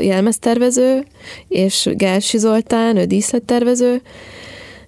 [0.02, 1.06] jelmeztervező,
[1.48, 4.02] és Gálsi Zoltán, ő díszlettervező,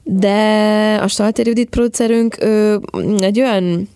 [0.03, 2.79] de a Stalter Judit producerünk ő
[3.19, 3.89] egy olyan,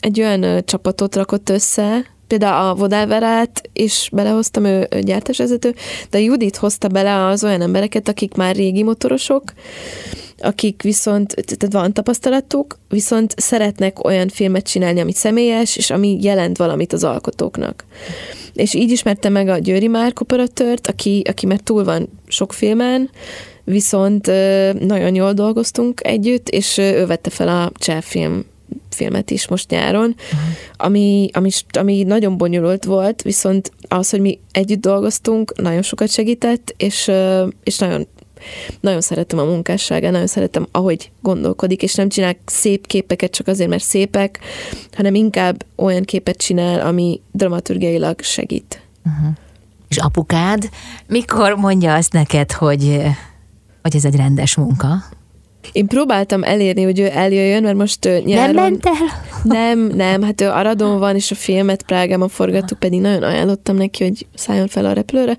[0.00, 5.74] egy olyan csapatot rakott össze, például a Vodálverát is belehoztam, ő, ő gyártásvezető,
[6.10, 9.42] de Judit hozta bele az olyan embereket, akik már régi motorosok,
[10.44, 16.56] akik viszont, tehát van tapasztalatuk, viszont szeretnek olyan filmet csinálni, ami személyes, és ami jelent
[16.56, 17.84] valamit az alkotóknak.
[18.52, 23.10] És így ismertem meg a Győri Márk operatőrt, aki, aki már túl van sok filmen,
[23.64, 24.26] viszont
[24.78, 28.44] nagyon jól dolgoztunk együtt, és ő vette fel a cseh film
[28.90, 30.40] filmet is most nyáron, uh-huh.
[30.76, 36.74] ami, ami, ami nagyon bonyolult volt, viszont az, hogy mi együtt dolgoztunk, nagyon sokat segített,
[36.76, 37.10] és,
[37.64, 38.06] és nagyon
[38.80, 43.68] nagyon szeretem a munkásságát, nagyon szeretem, ahogy gondolkodik, és nem csinál szép képeket csak azért,
[43.70, 44.38] mert szépek,
[44.92, 48.82] hanem inkább olyan képet csinál, ami dramaturgiailag segít.
[49.04, 49.34] Uh-huh.
[49.88, 50.68] És apukád
[51.06, 53.00] mikor mondja azt neked, hogy,
[53.82, 55.04] hogy ez egy rendes munka?
[55.72, 58.54] Én próbáltam elérni, hogy ő eljöjjön, mert most nyáron...
[58.54, 58.92] Nem ment el?
[59.42, 64.04] Nem, nem, hát ő Aradon van, és a filmet Prágában forgattuk, pedig nagyon ajánlottam neki,
[64.04, 65.36] hogy szálljon fel a repülőre,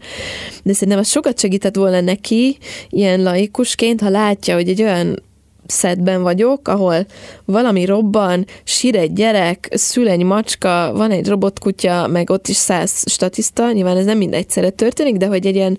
[0.64, 2.58] de szerintem az sokat segített volna neki,
[2.90, 5.24] ilyen laikusként, ha látja, hogy egy olyan
[5.68, 7.06] szedben vagyok, ahol
[7.46, 13.04] valami robban, sír egy gyerek, szül egy macska, van egy robotkutya, meg ott is száz
[13.12, 15.78] statiszta, nyilván ez nem mind egyszerre történik, de hogy egy ilyen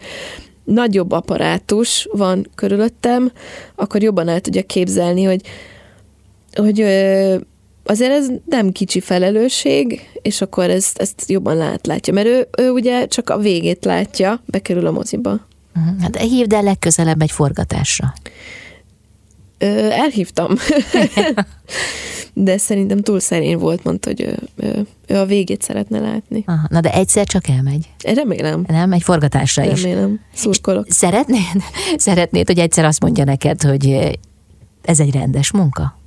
[0.66, 3.32] nagyobb apparátus van körülöttem,
[3.74, 5.40] akkor jobban el tudja képzelni, hogy,
[6.54, 6.80] hogy
[7.84, 12.12] azért ez nem kicsi felelősség, és akkor ezt, ezt jobban lát, látja.
[12.12, 15.30] Mert ő, ő ugye csak a végét látja, bekerül a moziba.
[15.74, 16.00] Mhm.
[16.00, 18.14] Hát hívd el legközelebb egy forgatásra.
[19.59, 20.54] Ö, elhívtam.
[22.32, 26.42] de szerintem túl szerény volt, mondta, hogy ő, ő, ő a végét szeretne látni.
[26.46, 27.88] Aha, na de egyszer csak elmegy.
[28.14, 28.64] Remélem.
[28.66, 29.84] Nem, egy forgatásra Remélem.
[29.84, 29.92] is.
[29.92, 30.86] Remélem, szurkolok.
[30.88, 31.62] Szeretnéd,
[31.96, 34.18] szeretnéd, hogy egyszer azt mondja neked, hogy
[34.82, 35.98] ez egy rendes munka?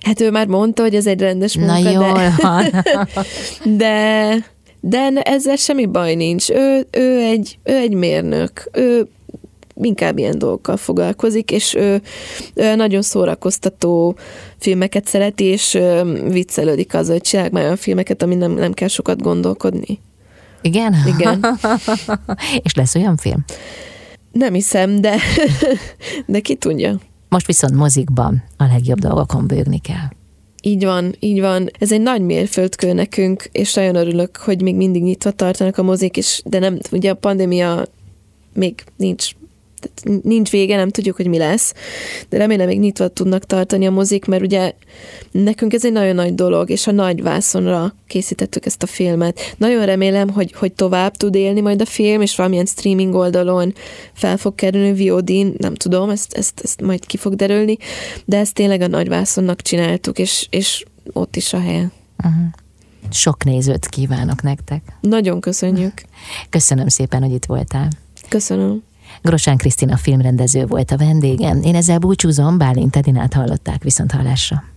[0.00, 2.34] Hát ő már mondta, hogy ez egy rendes munka, Na jól de...
[2.36, 2.84] van.
[3.78, 4.36] de,
[4.80, 6.50] de ezzel semmi baj nincs.
[6.50, 8.68] Ő, ő, egy, ő egy mérnök.
[8.72, 9.08] Ő
[9.80, 12.02] inkább ilyen dolgokkal foglalkozik, és ő,
[12.54, 14.16] ő nagyon szórakoztató
[14.58, 15.78] filmeket szereti, és
[16.28, 19.98] viccelődik azzal, hogy csinálják már olyan filmeket, ami nem, nem kell sokat gondolkodni.
[20.62, 20.94] Igen?
[21.06, 21.46] Igen.
[22.64, 23.44] és lesz olyan film?
[24.32, 25.16] Nem hiszem, de,
[26.26, 26.98] de ki tudja.
[27.28, 30.08] Most viszont mozikban a legjobb dolgokon bőgni kell.
[30.62, 31.70] Így van, így van.
[31.78, 36.16] Ez egy nagy mérföldkő nekünk, és nagyon örülök, hogy még mindig nyitva tartanak a mozik,
[36.16, 37.84] és de nem, ugye a pandémia
[38.54, 39.30] még nincs
[39.80, 41.74] tehát nincs vége, nem tudjuk, hogy mi lesz,
[42.28, 44.72] de remélem még nyitva tudnak tartani a mozik, mert ugye
[45.30, 49.54] nekünk ez egy nagyon nagy dolog, és a nagy vászonra készítettük ezt a filmet.
[49.56, 53.74] Nagyon remélem, hogy, hogy tovább tud élni majd a film, és valamilyen streaming oldalon
[54.12, 57.76] fel fog kerülni VOD, nem tudom, ezt, ezt, ezt majd ki fog derülni,
[58.24, 61.90] de ezt tényleg a nagy vászonnak csináltuk, és, és ott is a helye.
[62.24, 62.44] Uh-huh.
[63.10, 64.82] Sok nézőt kívánok nektek.
[65.00, 65.92] Nagyon köszönjük.
[66.50, 67.88] Köszönöm szépen, hogy itt voltál.
[68.28, 68.82] Köszönöm.
[69.22, 71.62] Grosán Krisztina filmrendező volt a vendégem.
[71.62, 74.69] Én ezzel búcsúzom, Bálint Edinát hallották viszont hallásra.